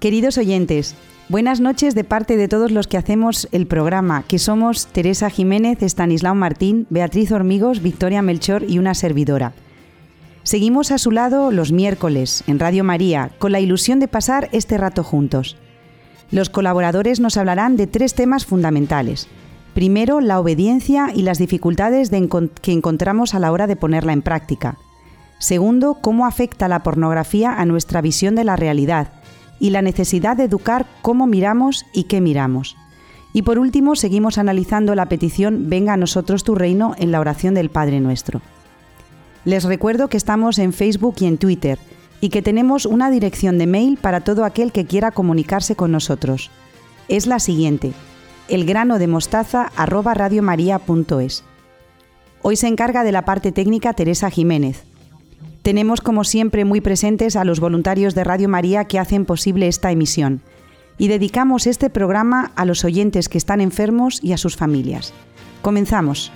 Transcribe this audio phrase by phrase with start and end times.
[0.00, 0.94] Queridos oyentes,
[1.28, 5.82] buenas noches de parte de todos los que hacemos el programa, que somos Teresa Jiménez,
[5.82, 9.54] Estanislao Martín, Beatriz Hormigos, Victoria Melchor y una servidora.
[10.44, 14.78] Seguimos a su lado los miércoles en Radio María, con la ilusión de pasar este
[14.78, 15.56] rato juntos.
[16.30, 19.26] Los colaboradores nos hablarán de tres temas fundamentales.
[19.74, 22.12] Primero, la obediencia y las dificultades
[22.62, 24.78] que encontramos a la hora de ponerla en práctica.
[25.40, 29.17] Segundo, cómo afecta la pornografía a nuestra visión de la realidad
[29.60, 32.76] y la necesidad de educar cómo miramos y qué miramos.
[33.32, 37.52] Y por último, seguimos analizando la petición Venga a nosotros tu reino en la oración
[37.54, 38.40] del Padre nuestro.
[39.44, 41.78] Les recuerdo que estamos en Facebook y en Twitter
[42.20, 46.50] y que tenemos una dirección de mail para todo aquel que quiera comunicarse con nosotros.
[47.08, 47.92] Es la siguiente:
[48.48, 51.44] elgranodemostaza@radiomaria.es.
[52.42, 54.87] Hoy se encarga de la parte técnica Teresa Jiménez.
[55.62, 59.90] Tenemos como siempre muy presentes a los voluntarios de Radio María que hacen posible esta
[59.92, 60.40] emisión
[60.98, 65.12] y dedicamos este programa a los oyentes que están enfermos y a sus familias.
[65.62, 66.32] Comenzamos.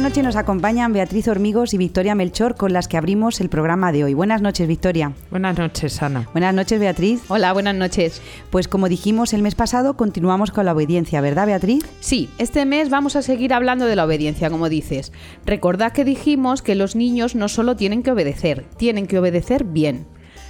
[0.00, 3.92] Esta noche nos acompañan Beatriz Hormigos y Victoria Melchor con las que abrimos el programa
[3.92, 4.14] de hoy.
[4.14, 5.12] Buenas noches, Victoria.
[5.30, 6.26] Buenas noches, Ana.
[6.32, 7.20] Buenas noches, Beatriz.
[7.28, 8.22] Hola, buenas noches.
[8.48, 11.84] Pues como dijimos el mes pasado, continuamos con la obediencia, ¿verdad, Beatriz?
[12.00, 15.12] Sí, este mes vamos a seguir hablando de la obediencia, como dices.
[15.44, 20.06] Recordad que dijimos que los niños no solo tienen que obedecer, tienen que obedecer bien.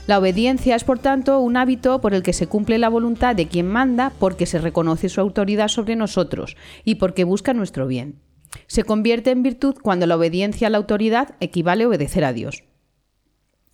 [0.06, 3.48] La obediencia es, por tanto, un hábito por el que se cumple la voluntad de
[3.48, 8.20] quien manda porque se reconoce su autoridad sobre nosotros y porque busca nuestro bien.
[8.66, 12.64] Se convierte en virtud cuando la obediencia a la autoridad equivale a obedecer a Dios.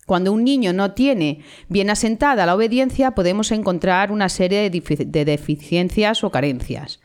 [0.05, 6.23] Cuando un niño no tiene bien asentada la obediencia, podemos encontrar una serie de deficiencias
[6.23, 7.01] o carencias.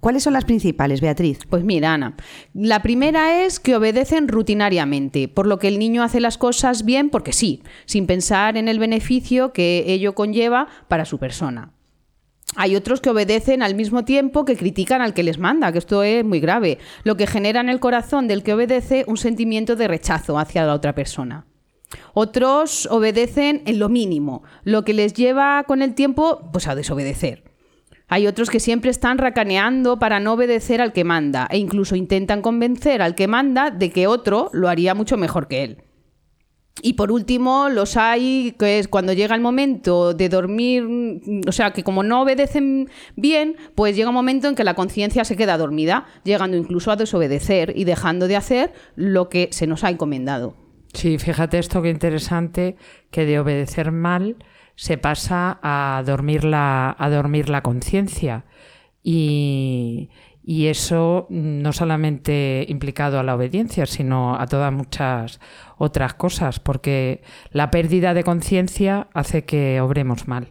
[0.00, 1.40] ¿Cuáles son las principales, Beatriz?
[1.48, 2.16] Pues mira, Ana,
[2.54, 7.10] la primera es que obedecen rutinariamente, por lo que el niño hace las cosas bien
[7.10, 11.72] porque sí, sin pensar en el beneficio que ello conlleva para su persona.
[12.56, 16.02] Hay otros que obedecen al mismo tiempo que critican al que les manda, que esto
[16.02, 19.88] es muy grave, lo que genera en el corazón del que obedece un sentimiento de
[19.88, 21.46] rechazo hacia la otra persona.
[22.14, 27.44] Otros obedecen en lo mínimo, lo que les lleva con el tiempo pues a desobedecer.
[28.08, 32.40] Hay otros que siempre están racaneando para no obedecer al que manda e incluso intentan
[32.40, 35.82] convencer al que manda de que otro lo haría mucho mejor que él.
[36.82, 40.84] Y por último, los hay que es cuando llega el momento de dormir,
[41.46, 45.24] o sea, que como no obedecen bien, pues llega un momento en que la conciencia
[45.24, 49.84] se queda dormida, llegando incluso a desobedecer y dejando de hacer lo que se nos
[49.84, 50.54] ha encomendado.
[50.92, 52.76] Sí, fíjate esto qué interesante,
[53.10, 54.36] que de obedecer mal
[54.74, 58.44] se pasa a dormir la, a dormir la conciencia.
[59.02, 60.10] Y,
[60.48, 65.40] y eso no solamente implicado a la obediencia, sino a todas muchas
[65.76, 67.20] otras cosas, porque
[67.50, 70.48] la pérdida de conciencia hace que obremos mal.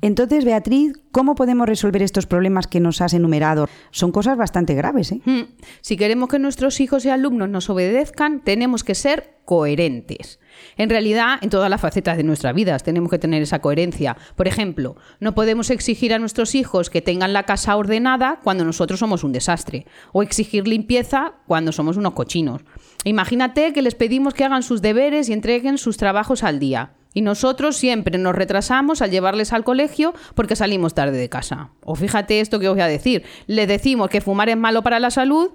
[0.00, 3.68] Entonces, Beatriz, ¿cómo podemos resolver estos problemas que nos has enumerado?
[3.90, 5.12] Son cosas bastante graves.
[5.12, 5.20] ¿eh?
[5.24, 5.42] Hmm.
[5.80, 10.38] Si queremos que nuestros hijos y alumnos nos obedezcan, tenemos que ser coherentes.
[10.76, 14.16] En realidad, en todas las facetas de nuestras vidas tenemos que tener esa coherencia.
[14.36, 19.00] Por ejemplo, no podemos exigir a nuestros hijos que tengan la casa ordenada cuando nosotros
[19.00, 22.60] somos un desastre, o exigir limpieza cuando somos unos cochinos.
[23.04, 26.97] Imagínate que les pedimos que hagan sus deberes y entreguen sus trabajos al día.
[27.14, 31.70] Y nosotros siempre nos retrasamos al llevarles al colegio porque salimos tarde de casa.
[31.82, 33.24] O fíjate esto que os voy a decir.
[33.46, 35.50] Le decimos que fumar es malo para la salud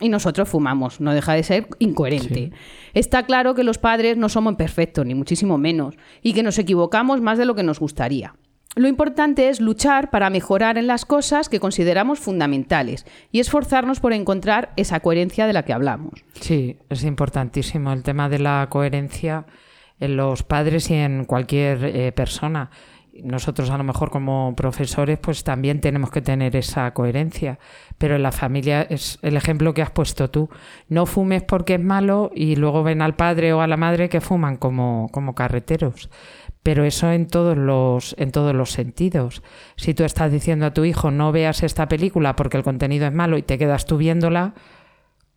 [0.00, 1.00] y nosotros fumamos.
[1.00, 2.52] No deja de ser incoherente.
[2.92, 7.20] Está claro que los padres no somos perfectos, ni muchísimo menos, y que nos equivocamos
[7.20, 8.34] más de lo que nos gustaría.
[8.74, 14.12] Lo importante es luchar para mejorar en las cosas que consideramos fundamentales y esforzarnos por
[14.12, 16.12] encontrar esa coherencia de la que hablamos.
[16.34, 19.46] Sí, es importantísimo el tema de la coherencia
[20.00, 22.70] en los padres y en cualquier eh, persona.
[23.22, 27.58] Nosotros a lo mejor como profesores pues también tenemos que tener esa coherencia,
[27.96, 30.50] pero en la familia es el ejemplo que has puesto tú.
[30.88, 34.20] No fumes porque es malo y luego ven al padre o a la madre que
[34.20, 36.10] fuman como, como carreteros.
[36.62, 39.42] Pero eso en todos los en todos los sentidos.
[39.76, 43.12] Si tú estás diciendo a tu hijo no veas esta película porque el contenido es
[43.14, 44.54] malo y te quedas tú viéndola,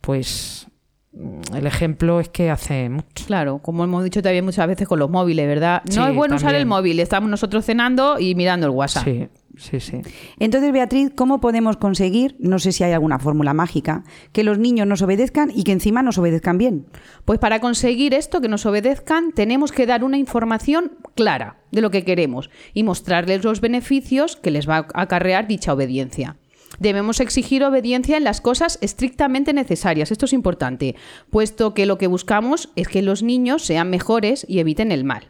[0.00, 0.69] pues
[1.12, 3.26] el ejemplo es que hace mucho.
[3.26, 5.82] Claro, como hemos dicho también muchas veces con los móviles, ¿verdad?
[5.94, 9.04] No es bueno usar el móvil, estamos nosotros cenando y mirando el WhatsApp.
[9.04, 10.00] Sí, Sí, sí.
[10.38, 14.86] Entonces, Beatriz, ¿cómo podemos conseguir, no sé si hay alguna fórmula mágica, que los niños
[14.86, 16.86] nos obedezcan y que encima nos obedezcan bien?
[17.24, 21.90] Pues para conseguir esto, que nos obedezcan, tenemos que dar una información clara de lo
[21.90, 26.36] que queremos y mostrarles los beneficios que les va a acarrear dicha obediencia.
[26.78, 30.10] Debemos exigir obediencia en las cosas estrictamente necesarias.
[30.10, 30.96] Esto es importante,
[31.30, 35.28] puesto que lo que buscamos es que los niños sean mejores y eviten el mal.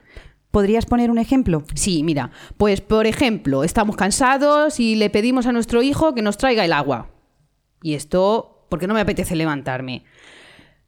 [0.51, 1.63] ¿Podrías poner un ejemplo?
[1.75, 6.39] Sí, mira, pues por ejemplo, estamos cansados y le pedimos a nuestro hijo que nos
[6.39, 7.11] traiga el agua.
[7.83, 10.05] Y esto, porque no me apetece levantarme.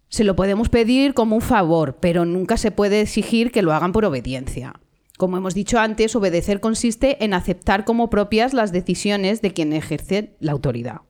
[0.08, 3.93] Se lo podemos pedir como un favor, pero nunca se puede exigir que lo hagan
[3.93, 4.75] por obediencia.
[5.22, 10.34] Como hemos dicho antes, obedecer consiste en aceptar como propias las decisiones de quien ejerce
[10.40, 11.02] la autoridad.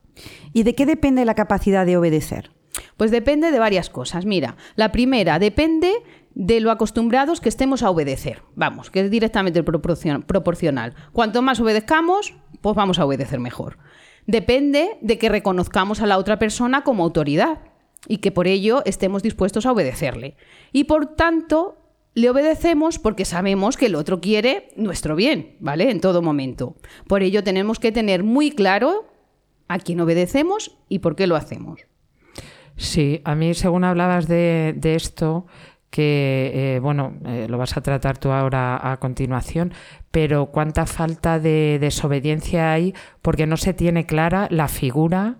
[0.53, 2.51] ¿Y de qué depende la capacidad de obedecer?
[2.95, 4.27] Pues depende de varias cosas.
[4.27, 5.91] Mira, la primera depende
[6.35, 8.43] de lo acostumbrados que estemos a obedecer.
[8.53, 10.93] Vamos, que es directamente proporcional.
[11.11, 13.79] Cuanto más obedezcamos, pues vamos a obedecer mejor.
[14.27, 17.61] Depende de que reconozcamos a la otra persona como autoridad
[18.07, 20.37] y que por ello estemos dispuestos a obedecerle.
[20.71, 21.79] Y por tanto,
[22.15, 25.89] le obedecemos porque sabemos que el otro quiere nuestro bien, ¿vale?
[25.89, 26.75] En todo momento.
[27.07, 29.05] Por ello tenemos que tener muy claro
[29.67, 31.81] a quién obedecemos y por qué lo hacemos.
[32.75, 35.45] Sí, a mí según hablabas de, esto,
[35.89, 39.73] que, eh, bueno, eh, lo vas a tratar tú ahora a continuación,
[40.11, 45.37] pero cuánta falta de desobediencia hay porque no se tiene clara la figura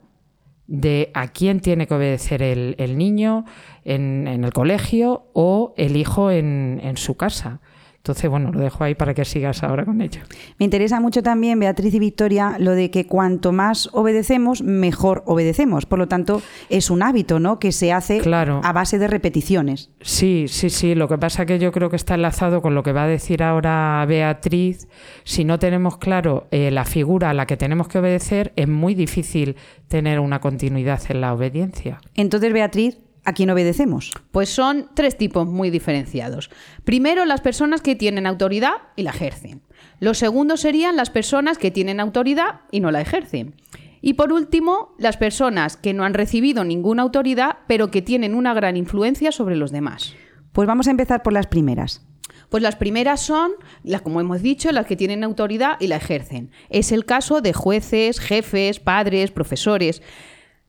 [0.68, 3.46] de a quién tiene que obedecer el, niño
[3.84, 7.60] en, el colegio o el hijo en, en su casa.
[8.04, 10.20] Entonces, bueno, lo dejo ahí para que sigas ahora con ello.
[10.60, 15.86] Me interesa mucho también, Beatriz y Victoria, lo de que cuanto más obedecemos, mejor obedecemos.
[15.86, 17.60] Por lo tanto, es un hábito, ¿no?
[17.60, 19.90] Que se hace a base de repeticiones.
[20.02, 20.96] Sí, sí, sí.
[20.96, 23.42] Lo que pasa que yo creo que está enlazado con lo que va a decir
[23.42, 24.90] ahora Beatriz.
[25.24, 28.96] Si no tenemos claro eh, la figura a la que tenemos que obedecer, es muy
[28.96, 29.56] difícil
[29.88, 32.02] tener una continuidad en la obediencia.
[32.16, 34.12] Entonces, Beatriz, ¿A quién obedecemos?
[34.32, 36.50] Pues son tres tipos muy diferenciados.
[36.84, 39.62] Primero, las personas que tienen autoridad y la ejercen.
[40.00, 43.56] Los segundos serían las personas que tienen autoridad y no la ejercen.
[44.02, 48.54] Y por último, las personas que no han recibido ninguna autoridad, pero que tienen una
[48.54, 50.14] gran influencia sobre los demás.
[50.52, 52.06] Pues vamos a empezar por las primeras.
[52.50, 53.52] Pues las primeras son,
[53.84, 56.52] las, como hemos dicho, las que tienen autoridad y la ejercen.
[56.70, 60.02] Es el caso de jueces, jefes, padres, profesores.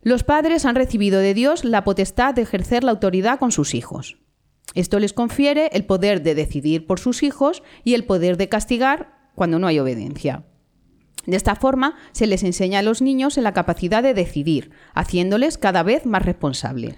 [0.05, 4.19] Los padres han recibido de Dios la potestad de ejercer la autoridad con sus hijos.
[4.75, 9.31] Esto les confiere el poder de decidir por sus hijos y el poder de castigar
[9.35, 10.45] cuando no hay obediencia.
[11.27, 15.57] De esta forma, se les enseña a los niños en la capacidad de decidir, haciéndoles
[15.57, 16.97] cada vez más responsables.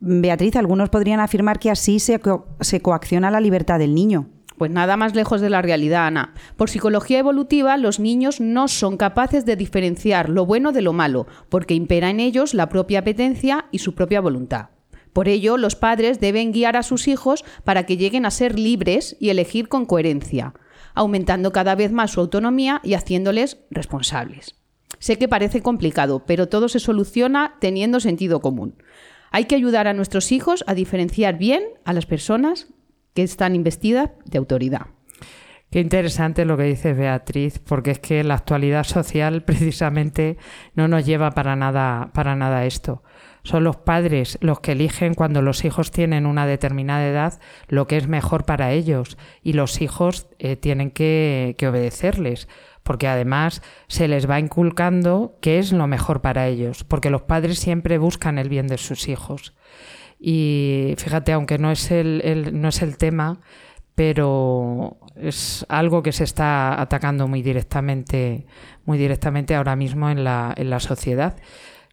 [0.00, 2.18] Beatriz, algunos podrían afirmar que así se,
[2.60, 4.30] se coacciona la libertad del niño.
[4.56, 6.32] Pues nada más lejos de la realidad, Ana.
[6.56, 11.26] Por psicología evolutiva, los niños no son capaces de diferenciar lo bueno de lo malo,
[11.50, 14.70] porque impera en ellos la propia apetencia y su propia voluntad.
[15.12, 19.16] Por ello, los padres deben guiar a sus hijos para que lleguen a ser libres
[19.20, 20.54] y elegir con coherencia,
[20.94, 24.56] aumentando cada vez más su autonomía y haciéndoles responsables.
[24.98, 28.82] Sé que parece complicado, pero todo se soluciona teniendo sentido común.
[29.30, 32.68] Hay que ayudar a nuestros hijos a diferenciar bien a las personas
[33.16, 34.88] que están investidas de autoridad.
[35.70, 40.36] Qué interesante lo que dice Beatriz, porque es que la actualidad social precisamente
[40.74, 43.02] no nos lleva para nada, para nada esto.
[43.42, 47.96] Son los padres los que eligen cuando los hijos tienen una determinada edad lo que
[47.96, 52.48] es mejor para ellos y los hijos eh, tienen que, que obedecerles,
[52.82, 57.58] porque además se les va inculcando qué es lo mejor para ellos, porque los padres
[57.60, 59.54] siempre buscan el bien de sus hijos.
[60.18, 63.40] Y fíjate, aunque no es el, no es el tema,
[63.94, 68.46] pero es algo que se está atacando muy directamente,
[68.84, 71.36] muy directamente ahora mismo en la, en la sociedad.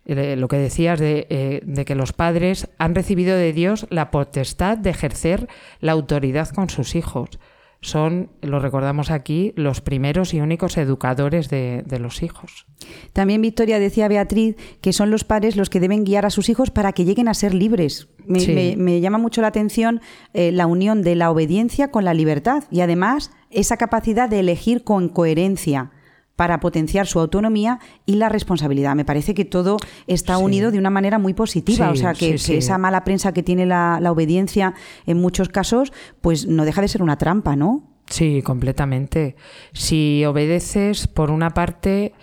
[0.06, 4.12] Eh, lo que decías de, eh, de, que los padres han recibido de Dios la
[4.12, 5.48] potestad de ejercer
[5.80, 7.40] la autoridad con sus hijos
[7.84, 12.66] son, lo recordamos aquí, los primeros y únicos educadores de, los hijos.
[13.12, 16.72] También Victoria decía Beatriz que son los padres los que deben guiar a sus hijos
[16.72, 18.08] para que lleguen a ser libres.
[18.26, 20.02] Me, llama mucho la atención
[20.34, 24.84] eh, la unión de la obediencia con la libertad y además esa capacidad de elegir
[24.84, 25.92] con coherencia
[26.36, 28.96] para potenciar su autonomía y la responsabilidad.
[28.96, 31.92] Me parece que todo está unido de una manera muy positiva.
[31.92, 34.74] o sea, que, esa mala prensa que tiene la, obediencia
[35.06, 37.84] en muchos casos, pues no deja de ser una trampa, ¿no?
[38.08, 39.36] Sí, completamente.
[39.72, 42.14] Si obedeces, por una parte,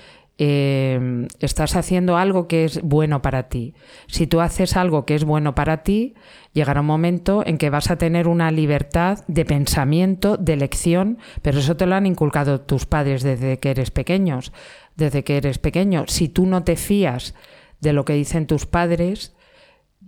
[0.42, 3.74] eh, estás haciendo algo que es bueno para ti.
[4.06, 6.14] Si tú haces algo que es bueno para ti,
[6.54, 11.58] llegará un momento en que vas a tener una libertad de pensamiento, de elección, pero
[11.58, 14.54] eso te lo han inculcado tus padres desde que eres pequeños,
[14.96, 16.04] desde que eres pequeño.
[16.08, 17.34] Si tú no te fías
[17.82, 19.34] de lo que dicen tus padres,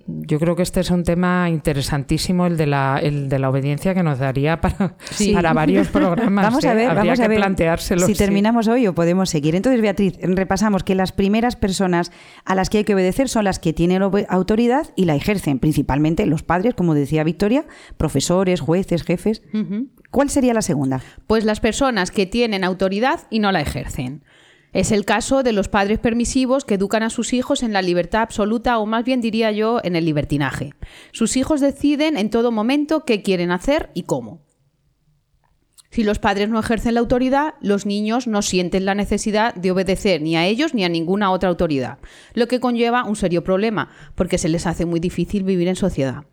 [0.06, 3.94] yo creo que este es un tema interesantísimo, el de la, el de la obediencia,
[3.94, 4.96] que nos daría para,
[5.34, 6.44] para varios programas.
[6.44, 6.74] vamos a ¿eh?
[6.74, 8.18] ver, Habría vamos a ver planteárselo, si sí.
[8.18, 9.54] terminamos hoy o podemos seguir.
[9.54, 12.12] Entonces, Beatriz, repasamos que las primeras personas
[12.44, 16.26] a las que hay que obedecer son las que tienen autoridad y la ejercen, principalmente
[16.26, 17.64] los padres, como decía Victoria,
[17.96, 19.42] profesores, jueces, jefes.
[20.10, 21.00] ¿Cuál sería la segunda?
[21.26, 24.24] Pues las personas que tienen autoridad y no la ejercen.
[24.72, 28.22] Es el caso de los padres permisivos que educan a sus hijos en la libertad
[28.22, 30.72] absoluta o más bien diría yo en el libertinaje.
[31.12, 34.40] Sus hijos deciden en todo momento qué quieren hacer y cómo.
[35.90, 40.22] Si los padres no ejercen la autoridad, los niños no sienten la necesidad de obedecer
[40.22, 41.98] ni a ellos ni a ninguna otra autoridad,
[42.32, 46.24] lo que conlleva un serio problema, porque se les hace muy difícil vivir en sociedad.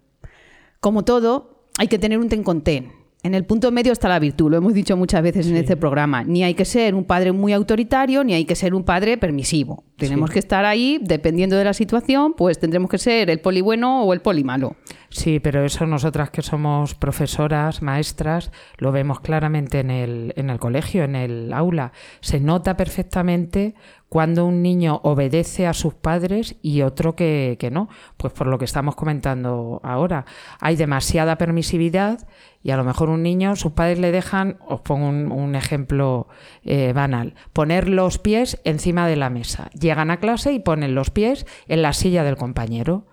[0.79, 2.98] Como todo, hay que tener un ten con ten.
[3.21, 6.23] En el punto medio está la virtud, lo hemos dicho muchas veces en este programa.
[6.23, 9.83] Ni hay que ser un padre muy autoritario, ni hay que ser un padre permisivo.
[9.97, 10.33] Tenemos Sí.
[10.35, 14.13] que estar ahí, dependiendo de la situación, pues tendremos que ser el poli bueno o
[14.13, 14.77] el poli malo.
[15.09, 20.59] Sí, pero eso nosotras que somos profesoras, maestras, lo vemos claramente en el, en el
[20.59, 21.91] colegio, en el aula.
[22.21, 23.73] Se nota perfectamente
[24.07, 27.89] cuando un niño obedece a sus padres y otro que, que no.
[28.17, 30.25] Pues por lo que estamos comentando ahora.
[30.61, 32.19] Hay demasiada permisividad
[32.61, 36.27] y a lo mejor un niño, sus padres le dejan, os pongo un, un ejemplo
[36.63, 39.69] eh, banal, poner los pies encima de la mesa.
[39.79, 43.07] Llegan a clase y ponen los pies en la silla del compañero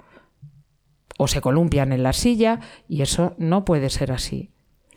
[1.19, 4.51] o se columpian en la silla y eso no puede ser así.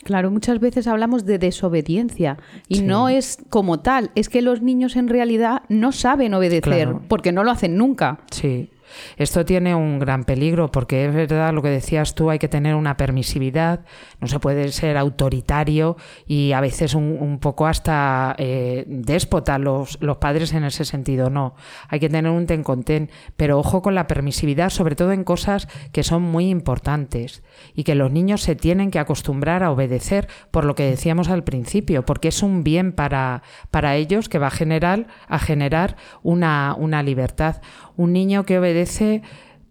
[0.03, 2.37] Claro, muchas veces hablamos de desobediencia
[2.69, 2.81] y Sí.
[2.83, 7.01] no es como tal, es que los niños en realidad no saben obedecer Claro.
[7.09, 8.21] porque no lo hacen nunca.
[8.31, 8.69] Sí.
[9.17, 12.75] Esto tiene un gran peligro porque es verdad lo que decías tú, hay que tener
[12.75, 13.81] una permisividad,
[14.19, 20.17] no se puede ser autoritario y a veces un, poco hasta eh, déspota los, los
[20.17, 21.55] padres en ese sentido, no.
[21.87, 25.23] Hay que tener un ten con ten, pero ojo con la permisividad, sobre todo en
[25.23, 27.43] cosas que son muy importantes
[27.73, 31.43] y que los niños se tienen que acostumbrar a obedecer por lo que decíamos al
[31.43, 36.75] principio, porque es un bien para, para ellos que va a generar, a generar una,
[36.77, 37.61] una libertad.
[37.99, 39.23] Un niño que obedece,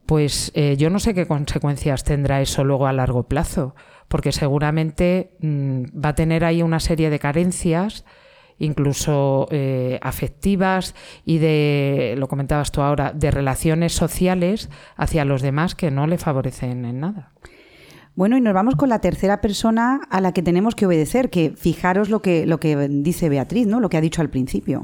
[0.04, 3.74] pues eh, yo no sé qué consecuencias tendrá eso luego a largo plazo,
[4.06, 8.04] porque seguramente mm, va a tener ahí una serie de carencias
[8.58, 10.94] incluso eh, afectivas
[11.24, 16.18] y de, lo comentabas tú ahora, de relaciones sociales hacia los demás que no le
[16.18, 17.32] favorecen en nada.
[18.18, 21.50] Bueno, y nos vamos con la tercera persona a la que tenemos que obedecer, que
[21.50, 23.78] fijaros lo que, lo que dice Beatriz, ¿no?
[23.78, 24.82] Lo que ha dicho al principio.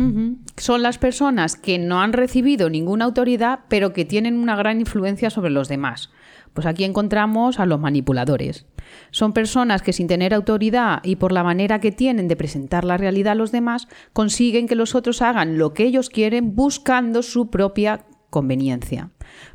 [0.56, 5.30] Son las personas que no han recibido ninguna autoridad, pero que tienen una gran influencia
[5.30, 6.12] sobre los demás.
[6.52, 8.66] Pues aquí encontramos a los manipuladores.
[9.10, 12.98] Son personas que sin tener autoridad y por la manera que tienen de presentar la
[12.98, 17.50] realidad a los demás, consiguen que los otros hagan lo que ellos quieren buscando su
[17.50, 19.10] propia conveniencia.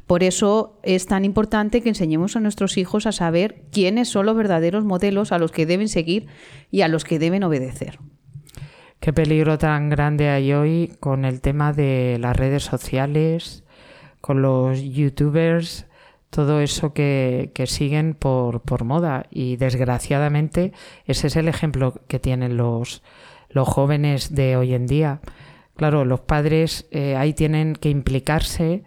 [0.08, 4.38] Por eso es tan importante que enseñemos a nuestros hijos a saber quiénes son los
[4.38, 6.28] verdaderos modelos a los que deben seguir
[6.72, 8.00] y a los que deben obedecer.
[9.02, 13.66] Qué peligro tan grande hay hoy con el tema de las redes sociales,
[14.22, 15.86] con los youtubers,
[16.30, 19.26] todo eso que, que siguen por, por moda.
[19.30, 20.72] Y desgraciadamente
[21.06, 23.04] ese es el ejemplo que tienen los,
[23.50, 25.20] los jóvenes de hoy en día.
[25.80, 28.84] Claro, los padres eh, ahí tienen que implicarse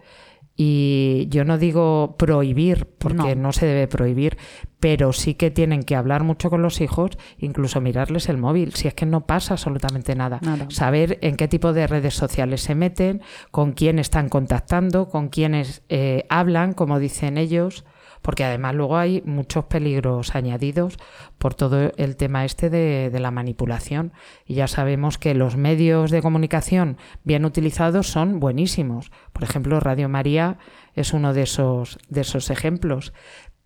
[0.55, 3.51] y yo no digo prohibir, porque no.
[3.51, 4.37] se debe prohibir,
[4.79, 8.87] pero sí que tienen que hablar mucho con los hijos, incluso mirarles el móvil, si
[8.87, 10.39] es que no pasa absolutamente nada.
[10.43, 10.67] Nada.
[10.69, 15.81] Saber en qué tipo de redes sociales se meten, con quién están contactando, con quiénes
[15.89, 17.85] eh, hablan, como dicen ellos,
[18.23, 20.97] porque además luego hay muchos peligros añadidos
[21.37, 24.13] por todo el tema este de, de, la manipulación.
[24.47, 29.11] Y ya sabemos que los medios de comunicación bien utilizados son buenísimos.
[29.33, 30.57] Por ejemplo, Radio María
[30.95, 33.13] es uno de esos, de esos ejemplos.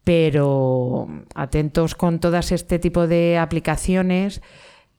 [0.03, 4.41] Pero atentos con todas este tipo de aplicaciones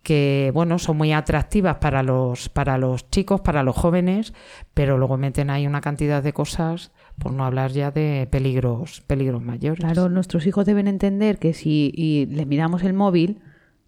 [0.03, 4.33] que bueno son muy atractivas para los para los chicos para los jóvenes
[4.73, 9.43] pero luego meten ahí una cantidad de cosas por no hablar ya de peligros peligros
[9.43, 9.81] mayores.
[9.81, 13.41] Claro nuestros hijos deben entender que si les miramos el móvil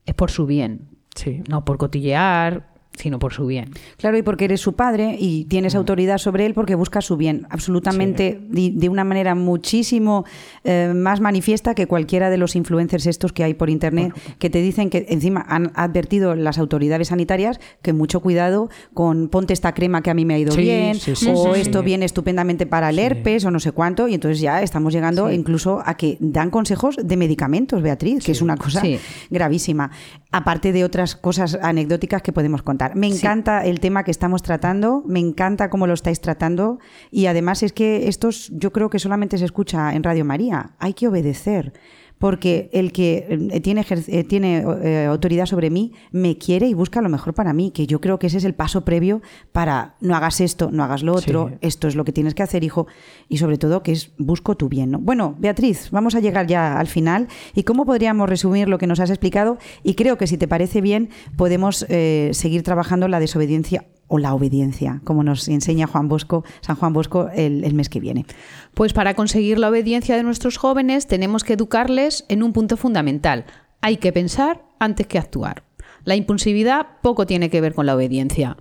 [0.07, 1.43] es por su bien sí.
[1.49, 2.70] no por cotillear
[3.01, 3.71] sino por su bien.
[3.97, 7.47] Claro, y porque eres su padre y tienes autoridad sobre él porque busca su bien,
[7.51, 10.25] absolutamente de, de una manera muchísimo
[10.65, 14.61] eh, más manifiesta que cualquiera de los influencers estos que hay por internet que te
[14.61, 20.03] dicen que encima han advertido las autoridades sanitarias que mucho cuidado con ponte esta crema
[20.03, 22.99] que a mí me ha ido Sí, bien sí, o esto viene estupendamente para el
[22.99, 26.97] herpes o no sé cuánto y entonces ya estamos llegando incluso a que dan consejos
[27.03, 28.83] de medicamentos, Beatriz, que es una cosa
[29.31, 29.91] gravísima,
[30.31, 32.90] aparte de otras cosas anecdóticas que podemos contar.
[32.95, 33.19] Me Sí.
[33.19, 36.79] encanta el tema que estamos tratando, me encanta cómo lo estáis tratando
[37.11, 40.95] y además es que estos yo creo que solamente se escucha en Radio María, hay
[40.95, 41.73] que obedecer.
[42.21, 47.01] Porque el que eh, tiene, eh, tiene eh, autoridad sobre mí me quiere y busca
[47.01, 49.23] lo mejor para mí, que yo creo que ese es el paso previo
[49.53, 51.57] para no hagas esto, no hagas lo otro, Sí.
[51.63, 52.87] esto es lo que tienes que hacer, hijo,
[53.31, 54.91] y sobre todo que es busco tu bien.
[54.91, 54.99] ¿no?
[54.99, 59.01] Bueno, Beatriz, vamos a llegar ya al final y cómo podríamos resumir lo que nos
[59.01, 63.87] has explicado y creo que si te parece bien podemos eh, seguir trabajando la desobediencia
[64.11, 68.27] o la obediencia, como nos enseña Juan Bosco, San Juan Bosco el, mes que viene.
[68.75, 73.47] Pues para conseguir la obediencia de nuestros jóvenes tenemos que educarles en un punto fundamental.
[73.81, 75.63] Hay que pensar antes que actuar.
[76.05, 78.57] La impulsividad poco tiene que ver con la obediencia.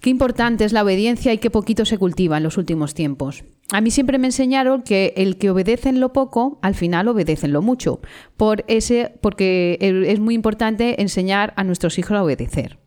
[0.00, 3.44] Qué importante es la obediencia y qué poquito se cultiva en los últimos tiempos.
[3.70, 7.46] A mí siempre me enseñaron que el que obedece en lo poco, al final obedece
[7.46, 8.00] en lo mucho.
[8.38, 12.79] Por ese, porque es muy importante enseñar a nuestros hijos a obedecer.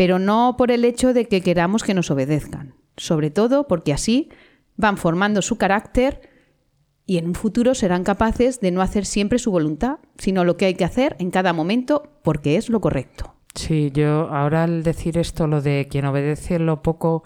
[0.00, 2.72] Pero no por el hecho de que queramos que nos obedezcan.
[2.96, 4.30] Sobre todo porque así
[4.78, 6.22] van formando su carácter
[7.04, 10.64] y en un futuro serán capaces de no hacer siempre su voluntad, sino lo que
[10.64, 13.34] hay que hacer en cada momento porque es lo correcto.
[13.54, 17.22] Sí, yo ahora al decir esto, lo de quien obedece lo poco,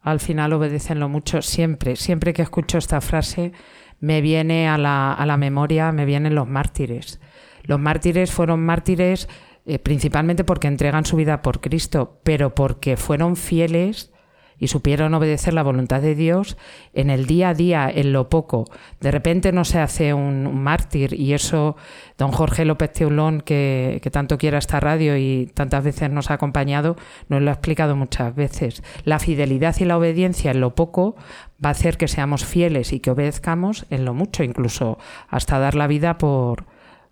[0.00, 3.52] al final obedece en lo mucho, siempre, siempre que escucho esta frase,
[4.00, 7.20] me viene a la, a la memoria, me vienen los mártires.
[7.64, 9.28] Los mártires fueron mártires
[9.68, 14.10] eh, principalmente porque entregan su vida por Cristo, pero porque fueron fieles
[14.58, 16.56] y supieron obedecer la voluntad de Dios
[16.94, 18.64] en el día a día, en lo poco.
[19.00, 21.76] De repente no se hace un, mártir y eso,
[22.16, 26.34] don Jorge López Teulón, que, que tanto quiera esta radio y tantas veces nos ha
[26.34, 26.96] acompañado,
[27.28, 28.82] nos lo ha explicado muchas veces.
[29.04, 31.14] La fidelidad y la obediencia en lo poco
[31.62, 34.98] va a hacer que seamos fieles y que obedezcamos en lo mucho, incluso
[35.28, 36.64] hasta dar la vida por,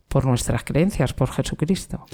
[0.08, 2.06] por nuestras creencias, por Jesucristo.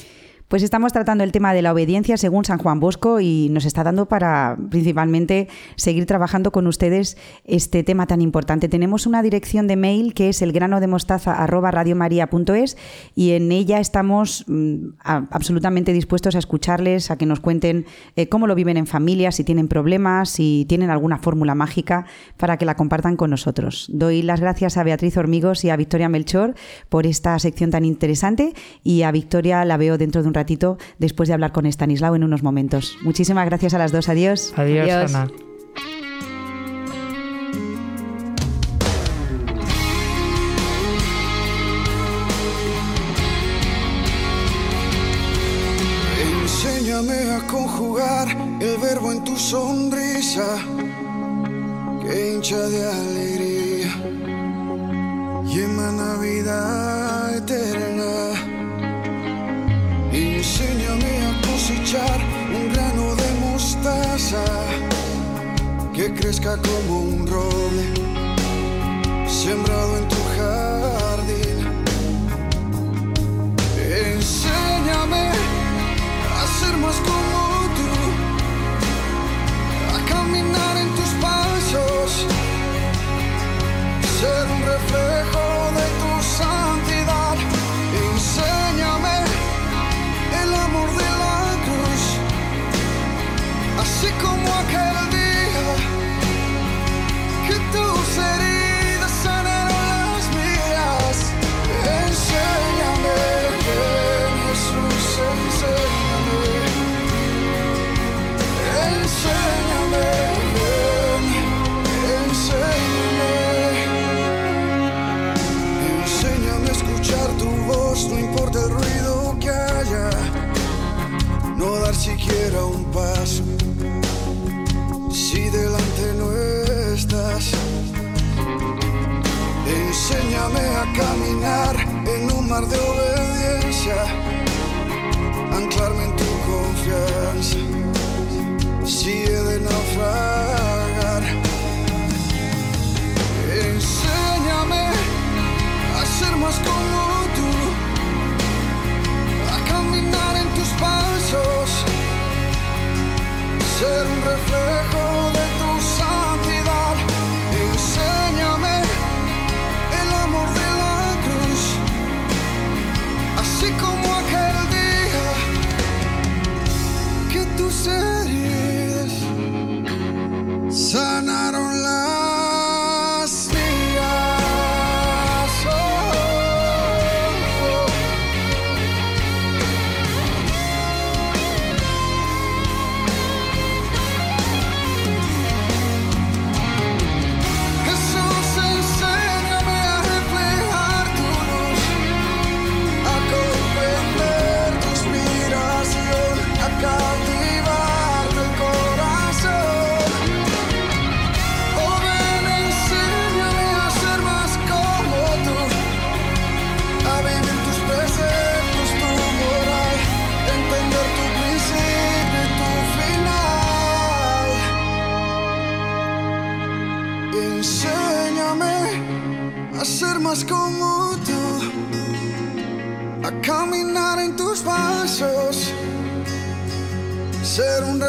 [0.53, 3.85] Pues estamos tratando el tema de la obediencia según San Juan Bosco y nos está
[3.85, 7.17] dando para principalmente seguir trabajando con ustedes
[7.47, 8.69] este tema tan importante.
[8.69, 12.77] Tenemos una dirección de mail que es elgranodemostaza@radiomaria.es
[13.15, 17.87] y en ella estamos mm, absolutamente dispuestos a escucharles, a que nos cuenten
[18.17, 22.05] eh, cómo lo viven en familia, si tienen problemas, si tienen alguna fórmula mágica
[22.37, 23.89] para que la compartan con nosotros.
[23.91, 26.55] Doy las gracias a Beatriz Hormigos y a Victoria Melchor
[26.91, 28.53] por esta sección tan interesante
[28.85, 30.42] y a Victoria la veo dentro de un
[30.99, 32.97] después de hablar con Stanislao en unos momentos.
[33.03, 34.09] Muchísimas gracias a las dos.
[34.09, 34.53] Adiós.
[34.57, 35.15] Adiós, Adiós.
[35.15, 35.52] Ana.
[66.61, 67.12] Como un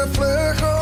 [0.04, 0.73] reflejo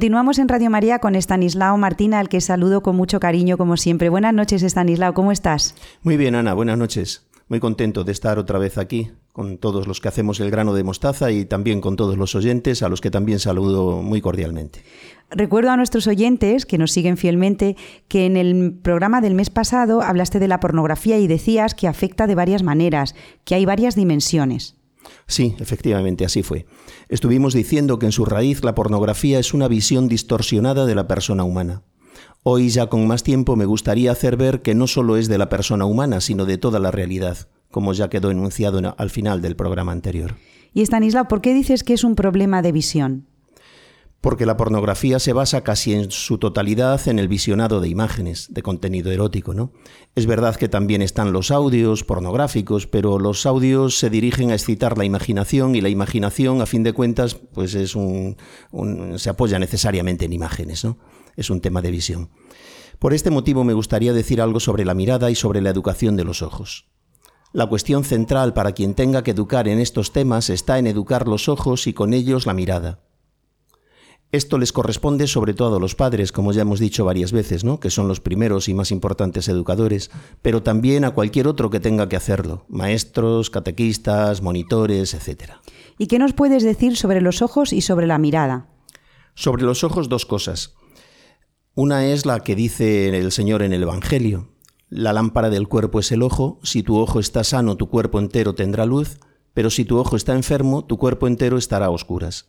[0.00, 4.08] Continuamos en Radio María con Estanislao Martina, al que saludo con mucho cariño como siempre.
[4.08, 5.74] Buenas noches, Estanislao, ¿cómo estás?
[6.02, 7.26] Muy bien, Ana, buenas noches.
[7.48, 10.84] Muy contento de estar otra vez aquí con todos los que hacemos el grano de
[10.84, 14.82] mostaza y también con todos los oyentes, a los que también saludo muy cordialmente.
[15.28, 17.76] Recuerdo a nuestros oyentes, que nos siguen fielmente,
[18.08, 22.26] que en el programa del mes pasado hablaste de la pornografía y decías que afecta
[22.26, 24.79] de varias maneras, que hay varias dimensiones.
[25.26, 26.66] Sí, efectivamente, así fue.
[27.08, 31.44] Estuvimos diciendo que en su raíz la pornografía es una visión distorsionada de la persona
[31.44, 31.82] humana.
[32.42, 35.48] Hoy, ya con más tiempo, me gustaría hacer ver que no solo es de la
[35.48, 39.92] persona humana, sino de toda la realidad, como ya quedó enunciado al final del programa
[39.92, 40.36] anterior.
[40.72, 43.26] Y Stanislav, ¿por qué dices que es un problema de visión?
[44.20, 48.62] Porque la pornografía se basa casi en su totalidad en el visionado de imágenes, de
[48.62, 49.72] contenido erótico, ¿no?
[50.14, 54.98] Es verdad que también están los audios pornográficos, pero los audios se dirigen a excitar
[54.98, 58.36] la imaginación y la imaginación, a fin de cuentas, pues es un,
[59.16, 60.98] se apoya necesariamente en imágenes, ¿no?
[61.36, 62.30] Es un tema de visión.
[62.98, 66.24] Por este motivo me gustaría decir algo sobre la mirada y sobre la educación de
[66.24, 66.90] los ojos.
[67.52, 71.48] La cuestión central para quien tenga que educar en estos temas está en educar los
[71.48, 73.00] ojos y con ellos la mirada.
[74.32, 77.80] Esto les corresponde sobre todo a los padres, como ya hemos dicho varias veces, ¿no?
[77.80, 82.08] que son los primeros y más importantes educadores, pero también a cualquier otro que tenga
[82.08, 85.54] que hacerlo, maestros, catequistas, monitores, etc.
[85.98, 88.68] ¿Y qué nos puedes decir sobre los ojos y sobre la mirada?
[89.34, 90.74] Sobre los ojos dos cosas.
[91.74, 94.52] Una es la que dice el Señor en el Evangelio.
[94.88, 98.54] La lámpara del cuerpo es el ojo, si tu ojo está sano tu cuerpo entero
[98.54, 99.18] tendrá luz,
[99.54, 102.48] pero si tu ojo está enfermo tu cuerpo entero estará a oscuras.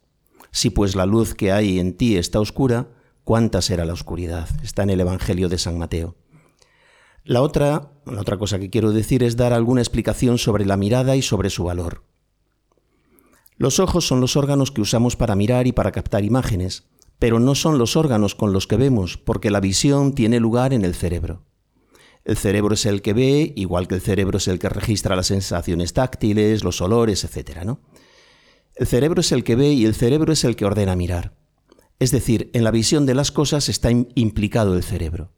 [0.52, 2.90] Si pues la luz que hay en ti está oscura,
[3.24, 4.50] ¿cuánta será la oscuridad?
[4.64, 6.16] Está en el Evangelio de San Mateo.
[7.24, 11.16] La otra, la otra cosa que quiero decir es dar alguna explicación sobre la mirada
[11.16, 12.04] y sobre su valor.
[13.58, 16.86] Los ojos son los órganos que usamos para mirar y para captar imágenes,
[17.20, 20.84] pero no son los órganos con los que vemos, porque la visión tiene lugar en
[20.84, 21.44] el cerebro.
[22.26, 25.28] El cerebro es el que ve, igual que el cerebro es el que registra las
[25.28, 27.64] sensaciones táctiles, los olores, etc.
[27.64, 27.80] ¿no?
[28.76, 31.36] El cerebro es el que ve y el cerebro es el que ordena mirar.
[32.00, 35.34] Es decir, en la visión de las cosas está implicado el cerebro.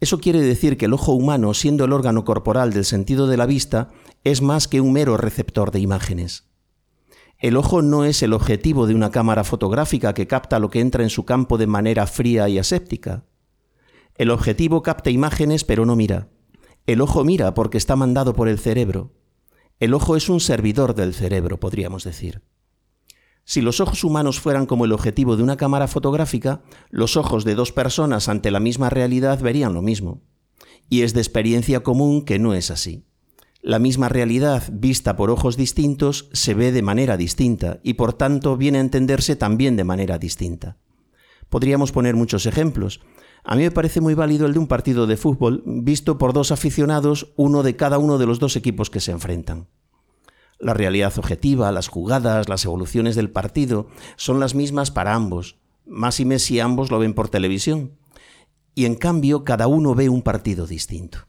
[0.00, 3.46] Eso quiere decir que el ojo humano, siendo el órgano corporal del sentido de la
[3.46, 3.90] vista,
[4.24, 6.48] es más que un mero receptor de imágenes.
[7.38, 11.04] El ojo no es el objetivo de una cámara fotográfica que capta lo que entra
[11.04, 13.24] en su campo de manera fría y aséptica.
[14.16, 16.28] El objetivo capta imágenes pero no mira.
[16.86, 19.12] El ojo mira porque está mandado por el cerebro.
[19.82, 22.40] El ojo es un servidor del cerebro, podríamos decir.
[23.42, 27.56] Si los ojos humanos fueran como el objetivo de una cámara fotográfica, los ojos de
[27.56, 30.22] dos personas ante la misma realidad verían lo mismo.
[30.88, 33.06] Y es de experiencia común que no es así.
[33.60, 38.56] La misma realidad vista por ojos distintos se ve de manera distinta y por tanto
[38.56, 40.76] viene a entenderse también de manera distinta.
[41.48, 43.00] Podríamos poner muchos ejemplos.
[43.44, 46.52] A mí me parece muy válido el de un partido de fútbol visto por dos
[46.52, 49.66] aficionados, uno de cada uno de los dos equipos que se enfrentan.
[50.58, 56.20] La realidad objetiva, las jugadas, las evoluciones del partido son las mismas para ambos, más
[56.20, 57.98] y si ambos lo ven por televisión.
[58.76, 61.26] Y en cambio, cada uno ve un partido distinto.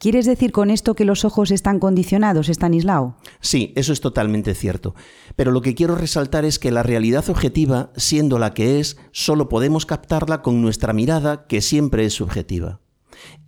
[0.00, 3.18] ¿Quieres decir con esto que los ojos están condicionados, Stanislao?
[3.42, 4.94] Sí, eso es totalmente cierto.
[5.36, 9.50] Pero lo que quiero resaltar es que la realidad objetiva, siendo la que es, solo
[9.50, 12.80] podemos captarla con nuestra mirada, que siempre es subjetiva.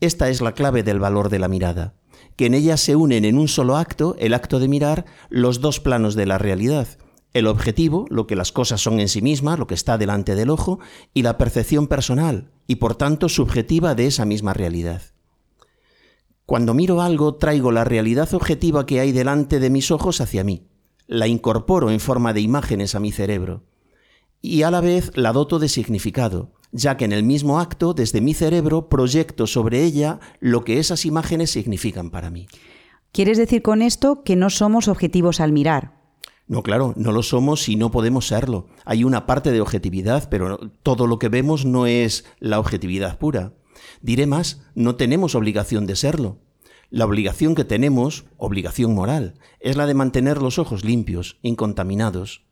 [0.01, 1.95] Esta es la clave del valor de la mirada,
[2.37, 5.81] que en ella se unen en un solo acto, el acto de mirar, los dos
[5.81, 6.87] planos de la realidad,
[7.33, 10.51] el objetivo, lo que las cosas son en sí mismas, lo que está delante del
[10.51, 10.81] ojo,
[11.15, 15.12] y la percepción personal, y por tanto subjetiva de esa misma realidad.
[16.47, 20.67] Cuando miro algo, traigo la realidad objetiva que hay delante de mis ojos hacia mí,
[21.07, 23.65] la incorporo en forma de imágenes a mi cerebro,
[24.41, 28.21] y a la vez la doto de significado, ya que en el mismo acto, desde
[28.21, 32.49] mi cerebro, proyecto sobre ella lo que esas imágenes significan para mí.
[33.13, 36.01] ¿Quieres decir con esto que no somos objetivos al mirar?
[36.49, 38.67] No, claro, no lo somos y no podemos serlo.
[38.85, 43.53] Hay una parte de objetividad, pero todo lo que vemos no es la objetividad pura.
[44.03, 46.41] Diré más, no tenemos obligación de serlo.
[46.91, 52.45] La obligación que tenemos, obligación moral, es la de mantener los ojos limpios, incontaminados.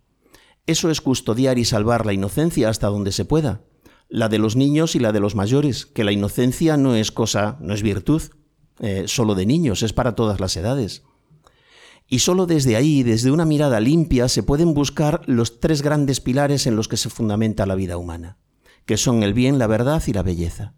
[0.66, 3.62] Eso es custodiar y salvar la inocencia hasta donde se pueda.
[4.08, 7.58] La de los niños y la de los mayores, que la inocencia no es cosa,
[7.60, 8.22] no es virtud,
[8.78, 11.02] eh, solo de niños, es para todas las edades.
[12.06, 16.66] Y solo desde ahí, desde una mirada limpia, se pueden buscar los tres grandes pilares
[16.66, 18.38] en los que se fundamenta la vida humana,
[18.86, 20.74] que son el bien, la verdad y la belleza.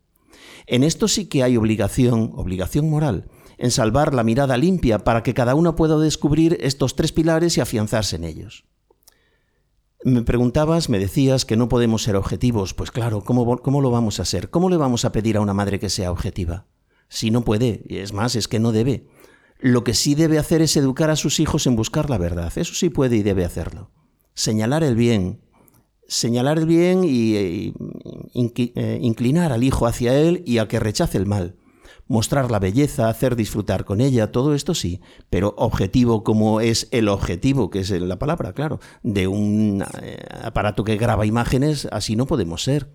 [0.67, 5.35] En esto sí que hay obligación, obligación moral, en salvar la mirada limpia para que
[5.35, 8.65] cada uno pueda descubrir estos tres pilares y afianzarse en ellos.
[10.05, 12.75] Me preguntabas, me decías que no podemos ser objetivos.
[12.75, 14.51] Pues claro, ¿cómo, ¿cómo, lo vamos a ser?
[14.51, 16.67] ¿Cómo le vamos a pedir a una madre que sea objetiva?
[17.09, 19.07] Si no puede, es más, es que no debe.
[19.61, 22.53] Lo que sí debe hacer es educar a sus hijos en buscar la verdad.
[22.57, 23.93] Eso sí puede y debe hacerlo.
[24.35, 25.42] Señalar el bien.
[26.13, 27.73] Señalar el bien y, eh,
[29.01, 31.57] inclinar al hijo hacia él y a que rechace el mal.
[32.07, 37.09] Mostrar la belleza, hacer disfrutar con ella, todo esto sí, pero objetivo como es el
[37.09, 42.27] objetivo, que es la palabra, claro, de un eh, aparato que graba imágenes, así no
[42.27, 42.91] podemos ser.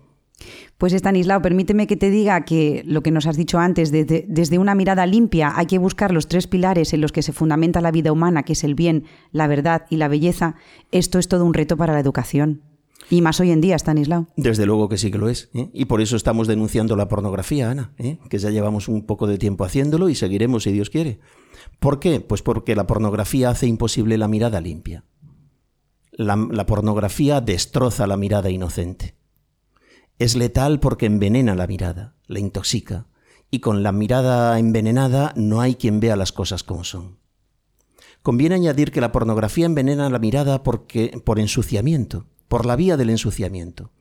[0.76, 4.76] Pues Estanislao, permíteme que te diga que lo que nos has dicho antes, desde, una
[4.76, 8.12] mirada limpia hay que buscar los tres pilares en los que se fundamenta la vida
[8.12, 10.54] humana, que es el bien, la verdad y la belleza.
[10.92, 12.67] Esto es todo un reto para la educación.
[13.10, 14.26] Y más hoy en día, Stanislao.
[14.36, 15.48] Desde luego que sí que lo es.
[15.54, 15.70] ¿eh?
[15.72, 18.18] Y por eso estamos denunciando la pornografía, Ana, ¿eh?
[18.28, 21.20] que ya llevamos un poco de tiempo haciéndolo y seguiremos si Dios quiere.
[21.78, 22.20] ¿Por qué?
[22.20, 25.04] Pues porque la pornografía hace imposible la mirada limpia.
[26.12, 29.14] la pornografía destroza la mirada inocente.
[30.18, 33.06] Es letal porque envenena la mirada, la intoxica,
[33.50, 37.18] y con la mirada envenenada no hay quien vea las cosas como son.
[38.22, 43.10] Conviene añadir que la pornografía envenena la mirada porque, por ensuciamiento, por la vía del
[43.10, 43.92] ensuciamiento.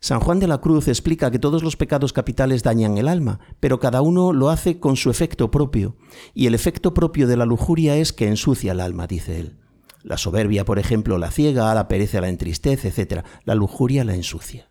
[0.00, 3.80] San Juan de la Cruz explica que todos los pecados capitales dañan el alma, pero
[3.80, 5.96] cada uno lo hace con su efecto propio,
[6.34, 9.58] y el efecto propio de la lujuria es que ensucia el alma, dice él.
[10.02, 13.24] La soberbia, por ejemplo, la ciega, la pereza la entristece, etc.
[13.44, 14.70] La lujuria la ensucia.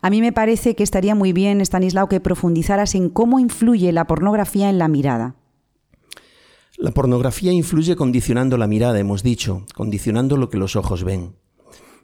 [0.00, 4.06] A mí me parece que estaría muy bien, Stanislao, que profundizaras en cómo influye la
[4.06, 5.36] pornografía en la mirada.
[6.76, 11.36] La pornografía influye condicionando la mirada, hemos dicho, condicionando lo que los ojos ven.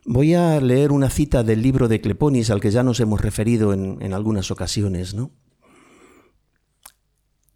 [0.05, 3.73] Voy a leer una cita del libro de Cleponis al que ya nos hemos referido
[3.73, 5.31] en, algunas ocasiones, ¿no?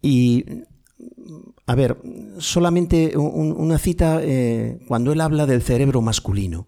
[0.01, 0.45] Y,
[1.65, 1.97] a ver,
[2.37, 6.67] solamente una cita eh, cuando él habla del cerebro masculino.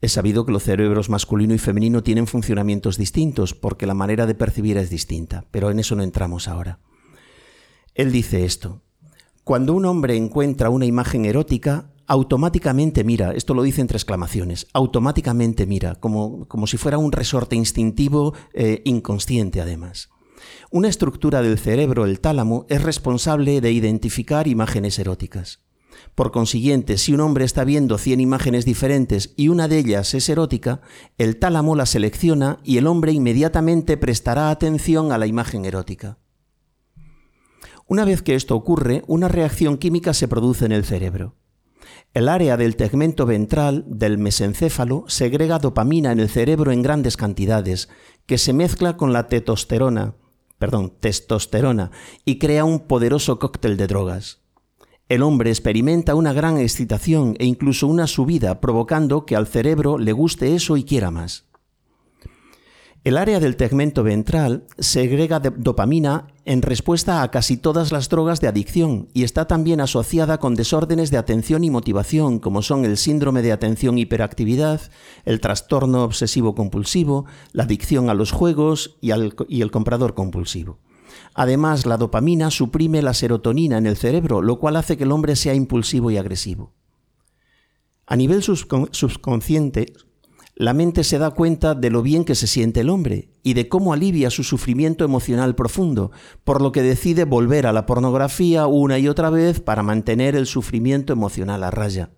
[0.00, 4.34] Es sabido que los cerebros masculino y femenino tienen funcionamientos distintos porque la manera de
[4.34, 6.80] percibir es distinta, pero en eso no entramos ahora.
[7.94, 8.82] Él dice esto.
[9.44, 15.66] Cuando un hombre encuentra una imagen erótica, automáticamente mira, esto lo dice entre exclamaciones, automáticamente
[15.66, 20.10] mira, como, como si fuera un resorte instintivo eh, inconsciente además.
[20.70, 25.60] Una estructura del cerebro, el tálamo, es responsable de identificar imágenes eróticas.
[26.14, 30.28] Por consiguiente, si un hombre está viendo 100 imágenes diferentes y una de ellas es
[30.28, 30.80] erótica,
[31.18, 36.18] el tálamo la selecciona y el hombre inmediatamente prestará atención a la imagen erótica.
[37.86, 41.36] Una vez que esto ocurre, una reacción química se produce en el cerebro.
[42.12, 47.88] El área del tegmento ventral del mesencéfalo segrega dopamina en el cerebro en grandes cantidades,
[48.26, 50.14] que se mezcla con la testosterona,
[51.00, 51.90] testosterona
[52.24, 54.40] y crea un poderoso cóctel de drogas.
[55.08, 60.12] El hombre experimenta una gran excitación e incluso una subida, provocando que al cerebro le
[60.12, 61.46] guste eso y quiera más.
[63.04, 68.48] El área del tegmento ventral segrega dopamina en respuesta a casi todas las drogas de
[68.48, 73.42] adicción y está también asociada con desórdenes de atención y motivación como son el síndrome
[73.42, 74.80] de atención hiperactividad,
[75.26, 79.10] el trastorno obsesivo compulsivo, la adicción a los juegos y,
[79.48, 80.78] y el comprador compulsivo.
[81.34, 85.36] Además, la dopamina suprime la serotonina en el cerebro, lo cual hace que el hombre
[85.36, 86.72] sea impulsivo y agresivo.
[88.06, 89.92] A nivel subconsciente,
[90.56, 93.68] la mente se da cuenta de lo bien que se siente el hombre y de
[93.68, 96.12] cómo alivia su sufrimiento emocional profundo,
[96.44, 100.46] por lo que decide volver a la pornografía una y otra vez para mantener el
[100.46, 102.10] sufrimiento emocional a raya.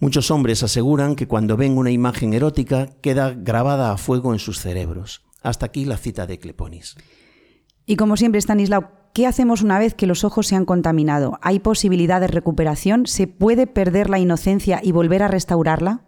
[0.00, 4.58] Muchos hombres aseguran que cuando ven una imagen erótica queda grabada a fuego en sus
[4.58, 5.22] cerebros.
[5.42, 6.96] Hasta aquí la cita de Cleponis.
[7.86, 11.38] Y como siempre, Stanislao, ¿qué hacemos una vez que los ojos se han contaminado?
[11.40, 13.06] ¿Hay posibilidad de recuperación?
[13.06, 16.02] ¿Se puede perder la inocencia y volver a restaurarla?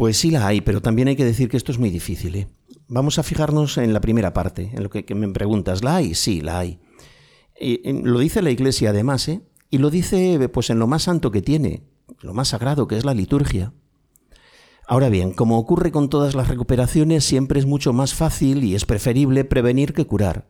[0.00, 2.34] Pues sí la hay, pero también hay que decir que esto es muy difícil.
[2.34, 2.48] ¿eh?
[2.88, 5.84] Vamos a fijarnos en la primera parte, en lo que, me preguntas.
[5.84, 6.14] ¿La hay?
[6.14, 6.80] Sí, la hay.
[7.60, 9.42] Y, lo dice la Iglesia además, ¿eh?
[9.68, 11.82] y lo dice pues en lo más santo que tiene,
[12.22, 13.74] lo más sagrado que es la liturgia.
[14.88, 18.86] Ahora bien, como ocurre con todas las recuperaciones, siempre es mucho más fácil y es
[18.86, 20.48] preferible prevenir que curar.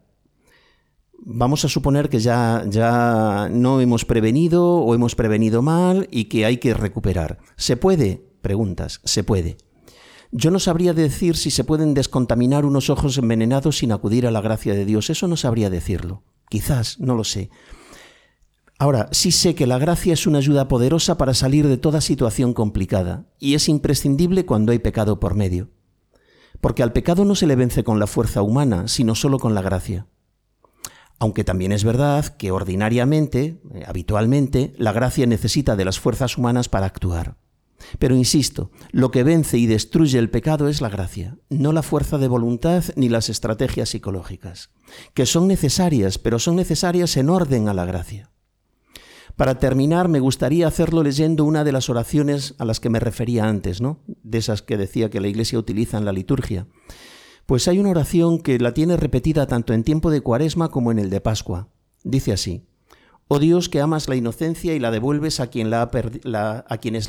[1.18, 6.44] Vamos a suponer que ya, ya no hemos prevenido o hemos prevenido mal y que
[6.44, 7.38] hay que recuperar.
[7.56, 8.29] ¿Se puede?
[8.40, 9.00] Preguntas.
[9.04, 9.56] Se puede.
[10.32, 14.40] Yo no sabría decir si se pueden descontaminar unos ojos envenenados sin acudir a la
[14.40, 15.10] gracia de Dios.
[15.10, 16.22] Eso no sabría decirlo.
[16.48, 17.50] Quizás, no lo sé.
[18.78, 22.54] Ahora, sí sé que la gracia es una ayuda poderosa para salir de toda situación
[22.54, 25.68] complicada, y es imprescindible cuando hay pecado por medio.
[26.62, 29.60] Porque al pecado no se le vence con la fuerza humana, sino solo con la
[29.60, 30.06] gracia.
[31.18, 36.70] Aunque también es verdad que ordinariamente, eh, habitualmente, la gracia necesita de las fuerzas humanas
[36.70, 37.36] para actuar.
[37.98, 42.18] Pero insisto, lo que vence y destruye el pecado es la gracia, no la fuerza
[42.18, 44.70] de voluntad ni las estrategias psicológicas,
[45.14, 48.30] que son necesarias, pero son necesarias en orden a la gracia.
[49.36, 53.48] Para terminar, me gustaría hacerlo leyendo una de las oraciones a las que me refería
[53.48, 54.00] antes, ¿no?
[54.06, 56.66] De esas que decía que la Iglesia utiliza en la liturgia.
[57.46, 60.98] Pues hay una oración que la tiene repetida tanto en tiempo de Cuaresma como en
[60.98, 61.68] el de Pascua.
[62.04, 62.66] Dice así:
[63.32, 65.70] Oh Dios que amas la inocencia y la devuelves a, quienes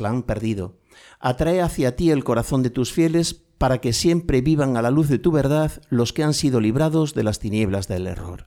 [0.00, 0.76] la han perdido.
[1.18, 5.08] Atrae hacia ti el corazón de tus fieles para que siempre vivan a la luz
[5.08, 8.46] de tu verdad los que han sido librados de las tinieblas del error.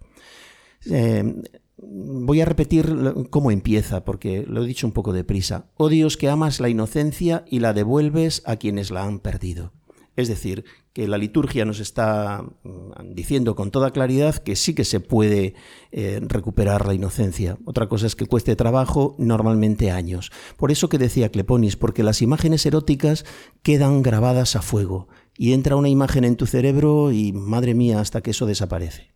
[0.90, 1.36] Eh,
[1.78, 2.96] Voy a repetir
[3.30, 5.66] cómo empieza, porque lo he dicho un poco deprisa.
[5.76, 9.74] Oh Dios que amas la inocencia y la devuelves a quienes la han perdido.
[10.16, 10.64] Es decir,
[10.96, 15.54] que la liturgia nos está mm, diciendo con toda claridad que sí que se puede
[15.92, 17.58] eh, recuperar la inocencia.
[17.66, 20.32] Otra cosa es que cueste trabajo, normalmente años.
[20.56, 23.26] Por eso que decía Cleponis, porque las imágenes eróticas
[23.62, 28.22] quedan grabadas a fuego y entra una imagen en tu cerebro y madre mía hasta
[28.22, 29.12] que eso desaparece.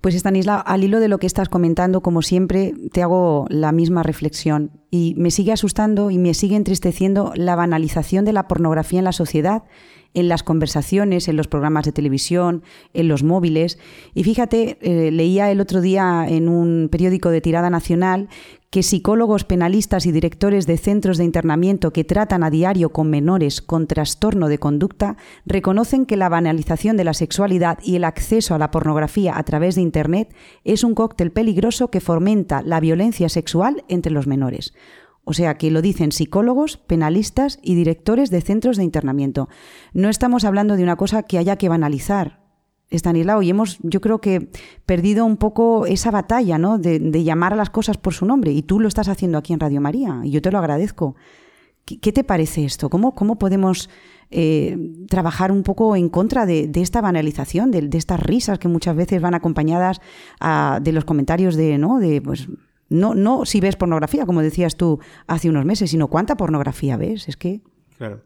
[0.00, 4.04] Pues Stanislao, al hilo de lo que estás comentando, como siempre, te hago la misma
[4.04, 9.04] reflexión y me sigue asustando y me sigue entristeciendo la banalización de la pornografía en
[9.04, 9.64] la sociedad,
[10.14, 12.62] en las conversaciones, en los programas de televisión,
[12.94, 13.78] en los móviles.
[14.14, 18.28] Y fíjate, eh, leía el otro día en un periódico de tirada nacional
[18.70, 23.60] que psicólogos penalistas y directores de centros de internamiento que tratan a diario con menores
[23.60, 28.58] con trastorno de conducta reconocen que la banalización de la sexualidad y el acceso a
[28.58, 33.82] la pornografía a través de Internet es un cóctel peligroso que fomenta la violencia sexual
[33.88, 34.72] entre los menores.
[35.24, 39.48] O sea que lo dicen psicólogos, penalistas y directores de centros de internamiento.
[39.92, 42.40] No estamos hablando de una cosa que haya que banalizar,
[42.90, 44.50] Estanislao, y hemos, yo creo que,
[44.84, 46.78] perdido un poco esa batalla, ¿no?
[46.78, 48.52] De, llamar a las cosas por su nombre.
[48.52, 51.14] Y tú lo estás haciendo aquí en Radio María, y yo te lo agradezco.
[51.84, 52.88] ¿Qué, te parece esto?
[52.88, 53.90] ¿Cómo, cómo podemos
[54.30, 54.76] eh,
[55.08, 59.34] trabajar un poco en contra de, esta banalización, de, estas risas que muchas veces van
[59.34, 60.00] acompañadas
[60.80, 61.98] de los comentarios de, ¿no?
[61.98, 62.48] De, pues,
[62.90, 67.28] no, no si ves pornografía, como decías tú hace unos meses, sino cuánta pornografía ves.
[67.28, 67.62] Es que.
[67.96, 68.22] Claro.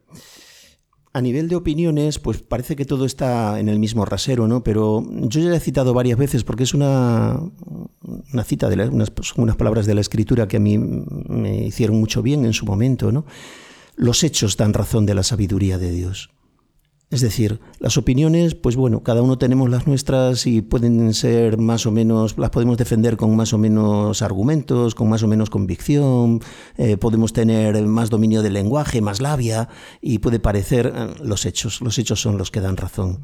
[1.13, 4.65] A nivel de opiniones, pues parece que todo está en el mismo rasero, ¿no?
[4.65, 7.39] Pero yo ya he citado varias veces porque es una,
[8.33, 12.21] una cita de unas, unas palabras de la escritura que a mí me hicieron mucho
[12.21, 13.27] bien en su momento, ¿no?
[13.95, 16.34] Los hechos dan razón de la sabiduría de Dios.
[17.15, 21.87] Es decir, las opiniones, pues bueno, cada uno tenemos las nuestras y pueden ser más
[21.87, 26.41] o menos, las podemos defender con más o menos argumentos, con más o menos convicción,
[26.77, 29.69] eh, podemos tener más dominio del lenguaje, más labia
[30.01, 33.21] y puede parecer eh, los hechos, los hechos son los que dan razón.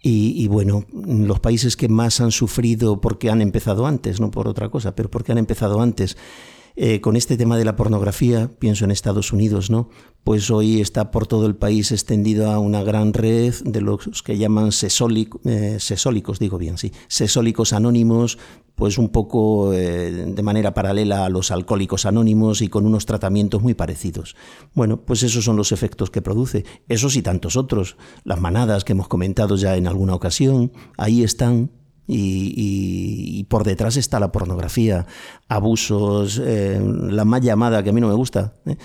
[0.00, 4.46] Y, y, bueno, los países que más han sufrido porque han empezado antes, no por
[4.46, 6.16] otra cosa, pero porque han empezado antes,
[6.76, 9.88] eh, con este tema de la pornografía, pienso en Estados Unidos, ¿no?
[10.24, 14.68] Pues hoy está por todo el país extendida una gran red de los que llaman
[14.68, 18.38] eh, sesólicos, digo bien, sí, sesólicos anónimos,
[18.74, 23.62] pues un poco eh, de manera paralela a los alcohólicos anónimos y con unos tratamientos
[23.62, 24.36] muy parecidos.
[24.74, 26.64] Bueno, pues esos son los efectos que produce.
[26.88, 27.96] Esos y tantos otros.
[28.22, 31.70] Las manadas que hemos comentado ya en alguna ocasión, ahí están
[32.06, 35.06] y, por detrás está la pornografía,
[35.48, 38.76] abusos, eh, la más llamada, que a mí no me gusta, ¿eh?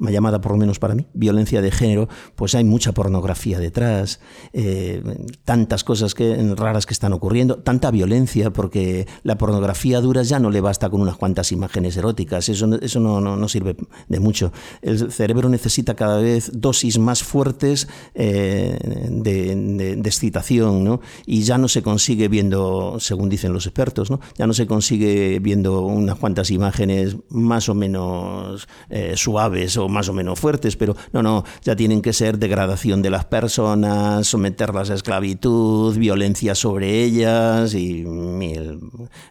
[0.00, 4.20] Llamada por lo menos para mí, violencia de género, pues hay mucha pornografía detrás,
[4.52, 5.02] eh,
[5.44, 10.50] tantas cosas que, raras que están ocurriendo, tanta violencia, porque la pornografía dura ya no
[10.50, 13.76] le basta con unas cuantas imágenes eróticas, eso, eso no, no, sirve
[14.08, 14.52] de mucho.
[14.82, 18.78] El cerebro necesita cada vez dosis más fuertes de,
[19.12, 21.00] de, excitación, ¿no?
[21.26, 24.20] y ya no se consigue viendo, según dicen los expertos, ¿no?
[24.36, 28.68] ya no se consigue viendo unas cuantas imágenes más o menos
[29.14, 33.10] suaves o más o menos fuertes, pero no, no, ya tienen que ser degradación de
[33.10, 38.80] las personas, someterlas a esclavitud, violencia sobre ellas y mil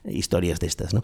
[0.06, 1.04] historias de estas, ¿no?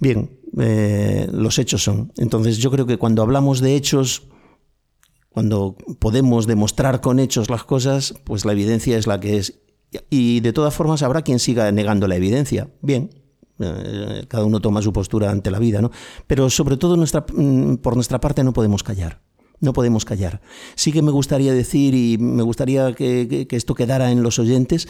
[0.00, 2.12] Bien, eh, los hechos son.
[2.16, 4.24] Entonces yo creo que cuando hablamos de hechos,
[5.28, 9.60] cuando podemos demostrar con hechos las cosas, pues la evidencia es la que es.
[10.10, 12.68] Y de todas formas habrá quien siga negando la evidencia.
[12.80, 13.10] Bien,
[14.28, 15.90] cada uno toma su postura ante la vida, ¿no?
[16.26, 19.20] Pero sobre todo mm, por nuestra parte no podemos callar.
[19.60, 20.40] No podemos callar.
[20.74, 24.88] Sí que me gustaría decir, y me gustaría que, esto quedara en los oyentes,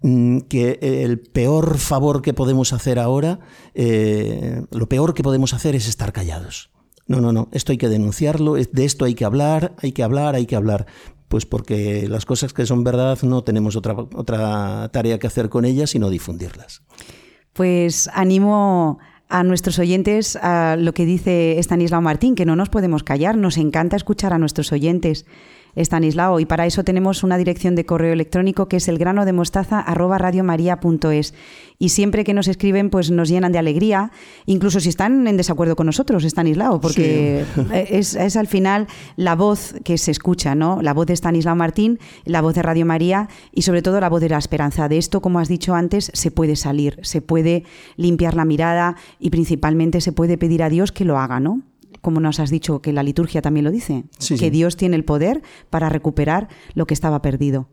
[0.00, 3.40] mm, que el peor favor que podemos hacer ahora,
[3.74, 6.70] eh, lo peor que podemos hacer es estar callados.
[7.06, 10.34] No, no, no, esto hay que denunciarlo, de esto hay que hablar, hay que hablar,
[10.34, 10.86] hay que hablar.
[11.28, 15.64] Pues porque las cosas que son verdad no tenemos otra, otra tarea que hacer con
[15.64, 16.82] ellas sino difundirlas.
[17.54, 18.98] Pues animo
[19.28, 23.58] a nuestros oyentes a lo que dice Estanislao Martín, que no nos podemos callar, nos
[23.58, 25.24] encanta escuchar a nuestros oyentes.
[25.76, 29.32] Estanislao, y para eso tenemos una dirección de correo electrónico que es el grano de
[29.32, 29.84] mostaza
[31.78, 34.12] y siempre que nos escriben pues nos llenan de alegría,
[34.46, 37.44] incluso si están en desacuerdo con nosotros, Estanislao, porque
[37.90, 40.80] es, es, al final la voz que se escucha, ¿no?
[40.82, 44.20] La voz de Estanislao Martín, la voz de Radio María y sobre todo la voz
[44.20, 44.88] de la esperanza.
[44.88, 47.64] De esto, como has dicho antes, se puede salir, se puede
[47.96, 51.62] limpiar la mirada y principalmente se puede pedir a Dios que lo haga, ¿no?
[52.04, 54.04] Como nos has dicho que la liturgia también lo dice,
[54.38, 57.68] que Dios tiene el poder para recuperar lo que estaba perdido.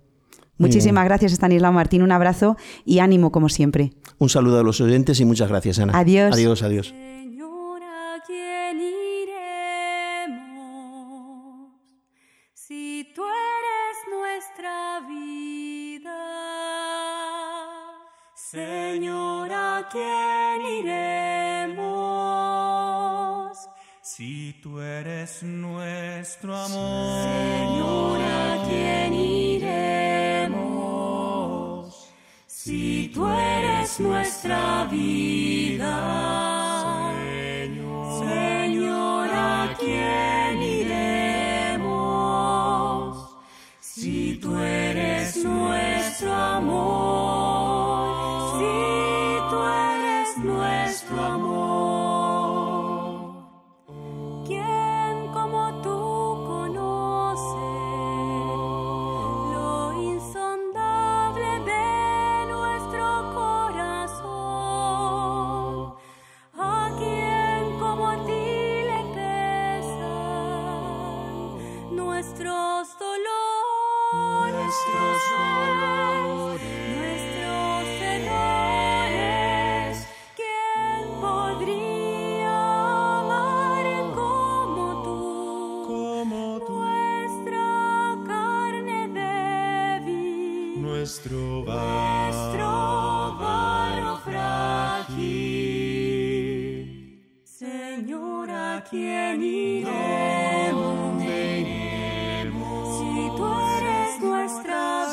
[0.57, 2.01] Muchísimas gracias, Estanislao Martín.
[2.01, 2.55] Un abrazo
[2.85, 3.91] y ánimo como siempre.
[4.19, 5.97] Un saludo a los oyentes y muchas gracias, Ana.
[5.97, 6.33] Adiós.
[6.33, 6.93] Adiós, adiós.
[25.01, 30.61] Eres nuestro amor, Señora, ¿quién iremos?
[32.45, 36.40] Si tú eres nuestra vida,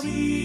[0.09, 0.38] nuestra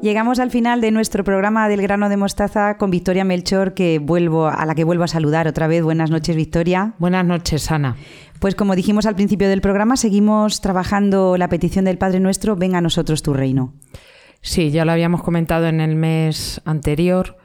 [0.00, 4.46] Llegamos al final de nuestro programa del grano de mostaza con Victoria Melchor, que vuelvo,
[4.46, 5.82] a la que vuelvo a saludar otra vez.
[5.82, 6.94] Buenas noches, Victoria.
[6.98, 7.96] Buenas noches, Ana.
[8.38, 12.78] Pues como dijimos al principio del programa, seguimos trabajando la petición del Padre Nuestro, venga
[12.78, 13.74] a nosotros tu reino.
[14.40, 17.36] Sí, ya lo habíamos comentado en el mes anterior,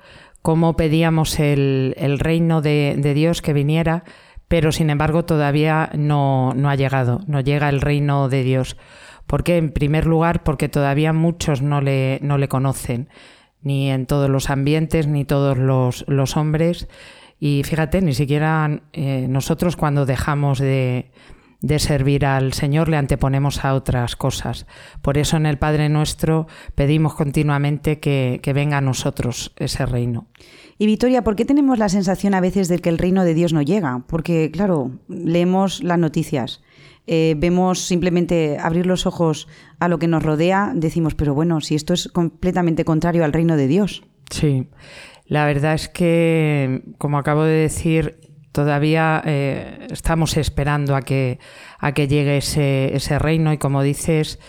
[0.44, 4.04] cómo pedíamos el, el reino de, de, Dios que viniera,
[4.48, 8.78] pero sin embargo todavía no, no ha llegado, no llega el reino de Dios.
[9.34, 9.58] ¿Por qué?
[9.58, 13.10] En primer lugar, porque todavía muchos no le, no le conocen,
[13.64, 16.88] ni en todos los ambientes, ni todos los, los hombres.
[17.40, 21.10] Y fíjate, ni siquiera eh, nosotros cuando dejamos de,
[21.62, 24.68] de servir al Señor le anteponemos a otras cosas.
[25.02, 30.28] Por eso en el Padre Nuestro pedimos continuamente que, que, venga a nosotros ese reino.
[30.78, 33.52] Y Victoria, ¿por qué tenemos la sensación a veces de que el reino de Dios
[33.52, 34.04] no llega?
[34.08, 36.62] Porque, claro, leemos las noticias,
[37.08, 39.48] eh, vemos simplemente abrir los ojos
[39.80, 43.58] a lo que nos rodea, decimos, pero bueno, si esto es completamente contrario al reino
[43.58, 44.04] de Dios.
[44.30, 44.68] Sí,
[45.26, 48.20] la verdad es que, como acabo de decir,
[48.52, 51.40] todavía eh, estamos esperando a que,
[51.80, 54.40] a que llegue ese, ese reino y como dices,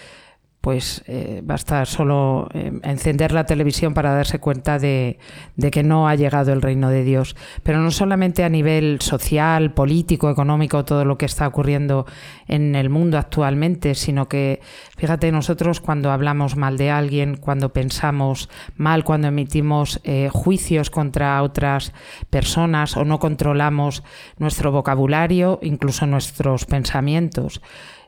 [0.65, 5.19] pues eh, basta solo eh, encender la televisión para darse cuenta de,
[5.57, 7.37] de, que no ha llegado el reino de Dios.
[7.62, 12.07] Pero no solamente a nivel social, político, económico, todo lo que está ocurriendo
[12.49, 14.62] en el mundo actualmente, sino que,
[14.97, 21.43] fíjate, nosotros cuando hablamos mal de alguien, cuando pensamos mal, cuando emitimos eh, juicios contra
[21.43, 21.93] otras
[22.31, 24.03] personas o no controlamos
[24.39, 27.61] nuestro vocabulario, incluso nuestros pensamientos,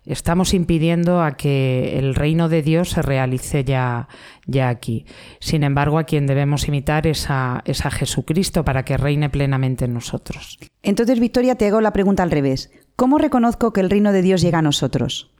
[0.06, 4.08] estamos impidiendo a que el reino de Dios se realice ya,
[4.46, 5.04] ya aquí.
[5.40, 9.84] Sin embargo, a quien debemos imitar es a, es a Jesucristo para que reine plenamente
[9.84, 10.58] en nosotros.
[10.82, 12.70] Entonces, Victoria, te hago la pregunta al revés.
[12.96, 15.35] ¿Cómo reconozco que el reino de Dios llega a nosotros?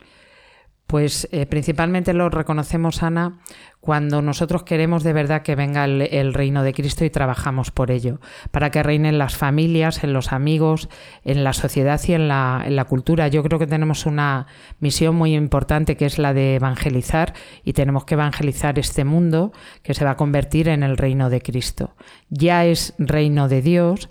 [0.87, 3.41] Pues eh, principalmente lo reconocemos, Ana,
[3.80, 8.20] cuando nosotros queremos de verdad que venga el, reino de Cristo y trabajamos por ello,
[8.53, 10.89] para que reinen las familias, en los amigos,
[11.24, 13.26] en la sociedad y en la, en la cultura.
[13.26, 14.47] Yo creo que tenemos una
[14.78, 17.34] misión muy importante que es la de evangelizar
[17.64, 21.41] y tenemos que evangelizar este mundo que se va a convertir en el reino de
[21.41, 21.97] Cristo.
[22.28, 24.09] Ya es reino de Dios,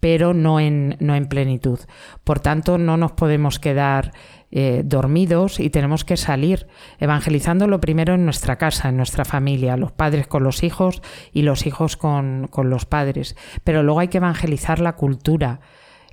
[0.00, 1.80] pero no en, no en plenitud.
[2.22, 4.12] Por tanto, no nos podemos quedar
[4.50, 6.66] eh, dormidos y tenemos que salir
[6.98, 11.42] evangelizando lo primero en nuestra casa, en nuestra familia, los padres con los hijos y
[11.42, 13.36] los hijos con, con los padres.
[13.64, 15.60] Pero luego hay que evangelizar la cultura,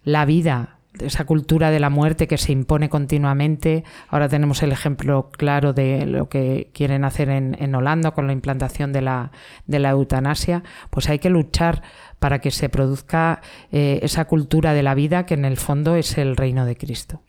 [0.04, 3.84] la vida, esa cultura de la muerte que se impone continuamente.
[4.10, 8.94] Ahora tenemos el ejemplo claro de lo que quieren hacer en, Holanda con la implantación
[8.94, 9.32] de la,
[9.66, 10.64] de la, eutanasia.
[10.90, 11.82] Pues hay que luchar
[12.20, 16.18] para que se produzca eh, esa cultura de la vida que en el fondo es
[16.18, 17.22] el reino de Cristo.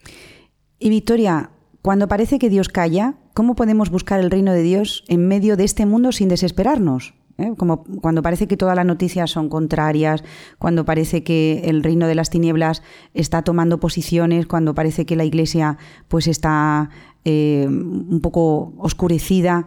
[0.78, 1.50] Y Victoria,
[1.82, 5.64] cuando parece que Dios calla, ¿cómo podemos buscar el reino de Dios en medio de
[5.64, 7.14] este mundo sin desesperarnos?
[7.36, 7.52] ¿Eh?
[7.56, 10.22] Como cuando parece que todas las noticias son contrarias,
[10.58, 15.24] cuando parece que el reino de las tinieblas está tomando posiciones, cuando parece que la
[15.24, 16.90] iglesia pues está
[17.24, 19.66] eh, un poco oscurecida.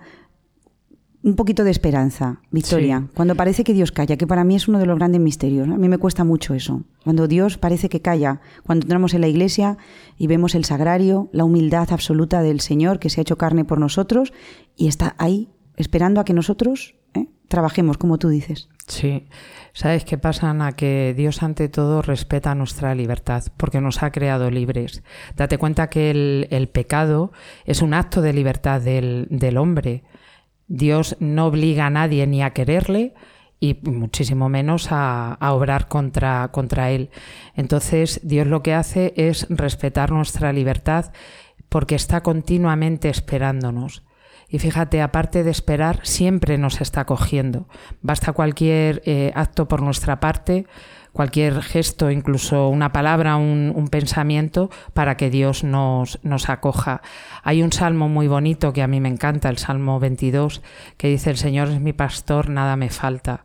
[1.28, 3.02] Un poquito de esperanza, Victoria.
[3.02, 3.12] Sí.
[3.14, 5.68] Cuando parece que Dios calla, que para mí es uno de los grandes misterios.
[5.68, 5.76] ¿no?
[5.76, 6.84] A mí me cuesta mucho eso.
[7.04, 9.78] Cuando Dios parece que calla, cuando entramos en la iglesia
[10.18, 13.78] y vemos el sagrario, la humildad absoluta del Señor que se ha hecho carne por
[13.78, 14.32] nosotros
[14.78, 17.28] y está ahí esperando a que nosotros ¿eh?
[17.50, 18.70] trabajemos, como tú dices.
[18.88, 19.28] Sí,
[19.74, 20.72] ¿sabes qué pasa, Ana?
[20.72, 25.04] Que Dios ante todo respeta nuestra libertad porque nos ha creado libres.
[25.36, 27.34] Date cuenta que el, el pecado
[27.66, 30.06] es un acto de libertad del, del hombre.
[30.68, 33.14] Dios no obliga a nadie ni a quererle
[33.60, 37.10] y muchísimo menos a, a, obrar contra, contra él.
[37.56, 41.12] Entonces Dios lo que hace es respetar nuestra libertad
[41.70, 44.04] porque está continuamente esperándonos.
[44.50, 47.68] Y fíjate, aparte de esperar, siempre nos está cogiendo.
[48.02, 50.66] Basta cualquier eh, acto por nuestra parte,
[51.18, 57.02] cualquier gesto, incluso una palabra, un, pensamiento, para que Dios nos, nos acoja.
[57.42, 60.62] Hay un salmo muy bonito que a mí me encanta, el Salmo 22,
[60.96, 63.44] que dice, el Señor es mi pastor, nada me falta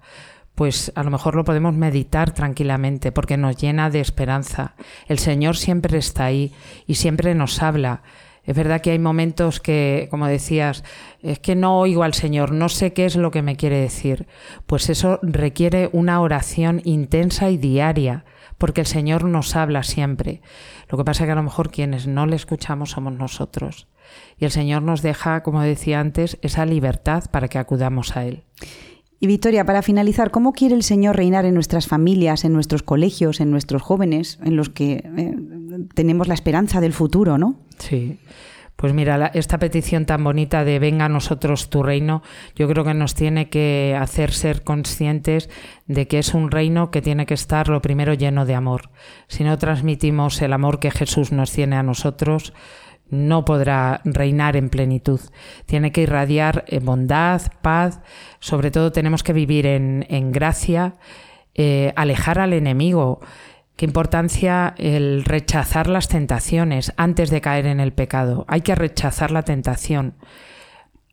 [0.54, 4.74] pues a lo mejor lo podemos meditar tranquilamente porque nos llena de esperanza.
[5.08, 6.52] El Señor siempre está ahí
[6.86, 8.02] y siempre nos habla.
[8.44, 10.82] Es verdad que hay momentos que, como decías,
[11.22, 14.26] es que no oigo al Señor, no sé qué es lo que me quiere decir.
[14.66, 18.24] Pues eso requiere una oración intensa y diaria,
[18.58, 20.42] porque el Señor nos habla siempre.
[20.88, 23.88] Lo que pasa es que a lo mejor quienes no le escuchamos somos nosotros.
[24.36, 28.42] Y el Señor nos deja, como decía antes, esa libertad para que acudamos a Él.
[29.20, 33.40] Y Victoria, para finalizar, ¿cómo quiere el Señor reinar en nuestras familias, en nuestros colegios,
[33.40, 35.36] en nuestros jóvenes, en los que eh,
[35.94, 37.54] tenemos la esperanza del futuro, ¿no?
[37.78, 38.18] Sí.
[38.82, 42.20] Pues mira, la- esta petición tan bonita de venga a nosotros tu reino,
[42.56, 45.48] yo creo que nos tiene que hacer ser conscientes
[45.86, 48.90] de que es un reino que tiene que estar lo primero lleno de amor.
[49.28, 52.54] Si no transmitimos el amor que Jesús nos tiene a nosotros,
[53.08, 55.20] no podrá reinar en plenitud.
[55.66, 58.00] Tiene que irradiar eh, bondad, paz,
[58.40, 60.94] sobre todo tenemos que vivir en, gracia,
[61.54, 63.20] eh, alejar al enemigo.
[63.84, 68.44] Importancia el rechazar las tentaciones antes de caer en el pecado.
[68.46, 70.14] Hay que rechazar la tentación.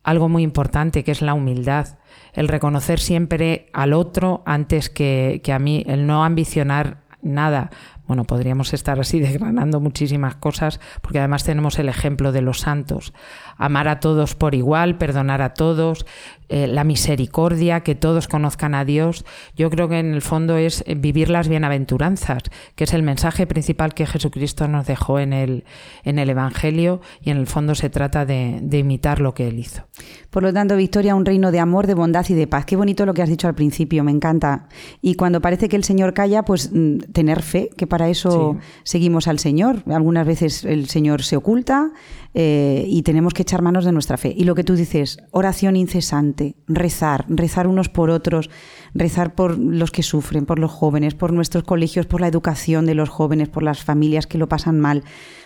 [0.04, 1.98] Algo muy importante que es la humildad,
[2.32, 7.70] el reconocer siempre al otro antes que, que a mí, el no ambicionar nada.
[8.06, 13.12] Bueno, podríamos estar así desgranando muchísimas cosas, porque además tenemos el ejemplo de los santos.
[13.56, 16.06] Amar a todos por igual, perdonar a todos,
[16.52, 19.24] eh, la misericordia, que todos conozcan a Dios.
[19.56, 22.42] Yo creo que en el fondo es vivir las bienaventuranzas,
[22.74, 25.64] que es el mensaje principal que Jesucristo nos dejó en el,
[26.04, 29.60] en el Evangelio y en el fondo se trata de, de imitar lo que Él
[29.60, 29.84] hizo.
[30.30, 32.64] Por lo tanto, Victoria, un reino de amor, de bondad y de paz.
[32.64, 34.68] Qué bonito lo que has dicho al principio, me encanta.
[35.00, 39.28] Y cuando parece que el Señor calla, pues mm, tener fe, que para eso seguimos
[39.28, 39.82] al Señor.
[39.86, 41.90] Algunas veces el Señor se oculta
[42.34, 44.32] eh, y tenemos que echar manos de nuestra fe.
[44.36, 48.50] Y lo que tú dices, oración incesante, rezar, rezar unos por otros,
[48.94, 52.94] rezar por los que sufren, por los jóvenes, por nuestros colegios, por la educación de
[52.94, 55.02] los jóvenes, por las familias que lo pasan mal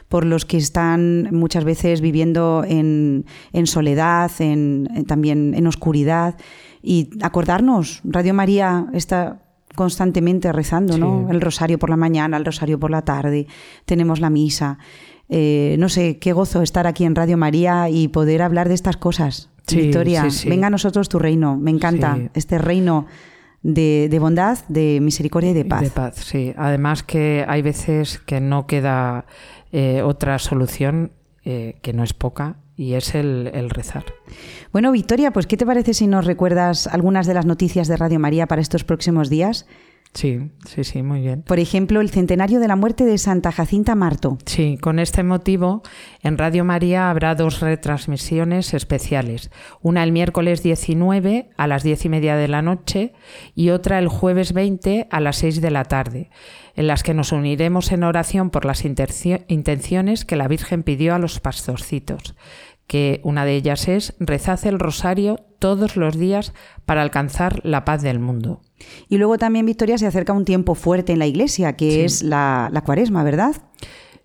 [0.08, 3.24] por los que están muchas veces viviendo en,
[3.54, 6.36] en soledad, en, en- también en oscuridad.
[6.82, 9.40] Y acordarnos, Radio María está
[9.74, 11.24] constantemente rezando, ¿no?
[11.26, 11.34] Sí.
[11.34, 13.46] El rosario por la mañana, el rosario por la tarde,
[13.86, 14.78] tenemos la misa.
[15.30, 18.98] Eh, no sé, qué gozo estar aquí en Radio María y poder hablar de estas
[18.98, 19.48] cosas.
[19.66, 20.48] Sí, Victoria, sí, sí.
[20.48, 21.56] venga a nosotros tu reino.
[21.56, 23.06] Me encanta este reino
[23.62, 25.80] de, de bondad, de misericordia y de paz.
[25.80, 26.52] De paz, sí.
[26.56, 29.24] Además que hay veces que no queda
[29.72, 31.12] eh, otra solución
[31.44, 34.04] eh, que no es poca y es el, el rezar.
[34.72, 38.20] Bueno, Victoria, pues ¿qué te parece si nos recuerdas algunas de las noticias de Radio
[38.20, 39.66] María para estos próximos días?
[40.14, 41.42] Sí, sí, sí, muy bien.
[41.42, 44.38] Por ejemplo, el centenario de la muerte de Santa Jacinta Marto.
[44.46, 45.82] Sí, con este motivo,
[46.22, 49.50] en Radio María habrá dos retransmisiones especiales.
[49.82, 53.12] Una el miércoles 19 a las 10 y media de la noche
[53.56, 56.30] y otra el jueves 20 a las 6 de la tarde,
[56.76, 61.18] en las que nos uniremos en oración por las intenciones que la Virgen pidió a
[61.18, 62.36] los pastorcitos
[62.86, 66.52] que una de ellas es rezad el rosario todos los días
[66.84, 68.60] para alcanzar la paz del mundo.
[69.08, 72.00] Y luego también, Victoria, se acerca un tiempo fuerte en la iglesia, que Sí.
[72.02, 73.54] es la, la cuaresma, ¿verdad?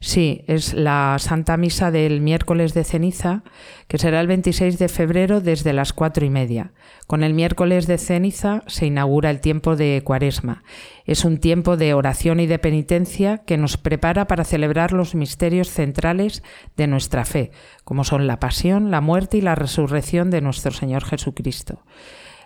[0.02, 3.44] Sí, es la Santa Misa del miércoles de ceniza,
[3.90, 6.72] que será el 26 de febrero desde las cuatro y media.
[7.06, 10.64] Con el miércoles de ceniza se inaugura el tiempo de Cuaresma.
[11.04, 15.70] Es un tiempo de oración y de penitencia que nos prepara para celebrar los misterios
[15.70, 16.44] centrales
[16.78, 17.52] de nuestra fe,
[17.84, 21.84] como son la pasión, la muerte y la resurrección de nuestro Señor Jesucristo.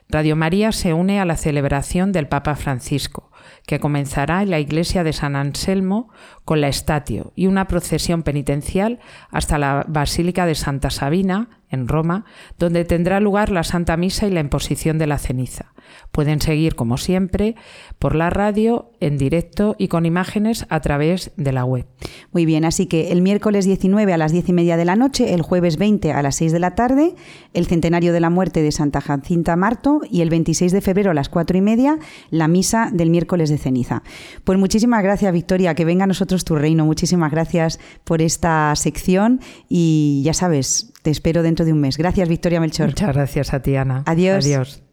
[0.10, 3.32] Radio María se une a la celebración del Papa Francisco,
[3.66, 6.10] que comenzará en la iglesia de San Anselmo
[6.46, 12.26] con la estatio y una procesión penitencial hasta la Basílica de Santa Sabina, en Roma,
[12.60, 15.74] donde tendrá lugar la Santa Misa y la imposición de la ceniza.
[16.12, 17.56] Pueden seguir, como siempre,
[17.98, 21.88] por la radio, en directo y con imágenes a través de la web.
[22.32, 25.34] Muy bien, así que el miércoles 19 a las 10 y media de la noche,
[25.34, 27.16] el jueves 20 a las 6 de la tarde,
[27.54, 31.16] el centenario de la muerte de Santa Jacinta Marto y el 26 de febrero a
[31.16, 31.98] las 4 y media,
[32.30, 34.04] la misa del miércoles de ceniza.
[34.44, 36.86] Pues muchísimas gracias, Victoria, que venga a nosotros tu reino.
[36.86, 41.98] Muchísimas gracias por esta sección y ya sabes, te espero dentro de un mes.
[41.98, 42.88] Gracias, Victoria Melchor.
[42.88, 44.04] Muchas gracias a ti, Ana.
[44.06, 44.46] Adiós.
[44.46, 44.84] Adiós.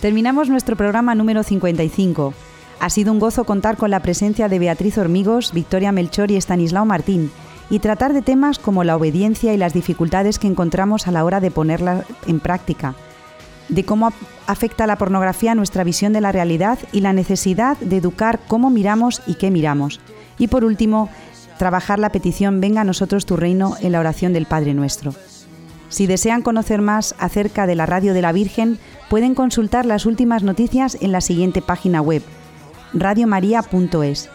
[0.00, 2.32] Terminamos nuestro programa número 55.
[2.80, 6.86] Ha sido un gozo contar con la presencia de Beatriz Hormigos, Victoria Melchor y Estanislao
[6.86, 7.30] Martín
[7.68, 11.40] y tratar de temas como la obediencia y las dificultades que encontramos a la hora
[11.40, 12.94] de ponerla en práctica,
[13.68, 14.10] de cómo
[14.46, 18.70] afecta la pornografía a nuestra visión de la realidad y la necesidad de educar cómo
[18.70, 20.00] miramos y qué miramos.
[20.38, 21.10] Y por último,
[21.58, 25.12] trabajar la petición Venga a nosotros tu reino en la oración del Padre nuestro.
[25.90, 28.78] Si desean conocer más acerca de la Radio de la Virgen,
[29.10, 32.22] pueden consultar las últimas noticias en la siguiente página web,
[32.94, 34.30] radiomaria.es.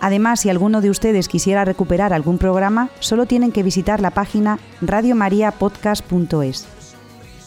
[0.00, 4.58] Además, si alguno de ustedes quisiera recuperar algún programa, solo tienen que visitar la página
[4.80, 6.66] radiomariapodcast.es.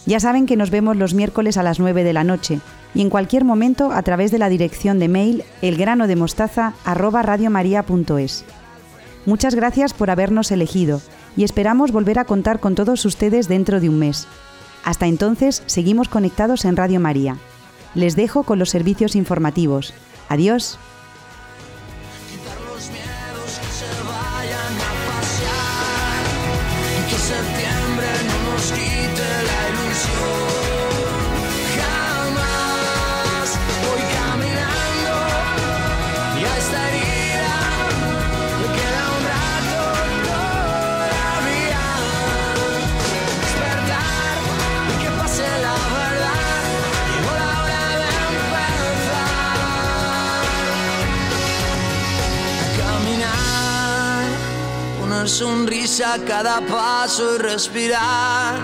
[0.05, 2.61] Ya saben que nos vemos los miércoles a las 9 de la noche
[2.93, 8.45] y en cualquier momento a través de la dirección de mail elgranodemostaza@radiomaria.es.
[9.25, 11.01] Muchas gracias por habernos elegido
[11.35, 14.27] y esperamos volver a contar con todos ustedes dentro de un mes.
[14.83, 17.37] Hasta entonces, seguimos conectados en Radio María.
[17.93, 19.93] Les dejo con los servicios informativos.
[20.29, 20.79] Adiós.
[53.21, 54.25] Caminar,
[54.99, 58.59] poner sonrisa a cada paso y respirar.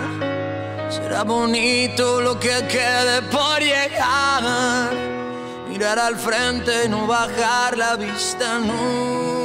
[0.89, 4.91] Será bonito lo que quede por llegar.
[5.69, 9.36] Mirar al frente y no bajar la vista nunca.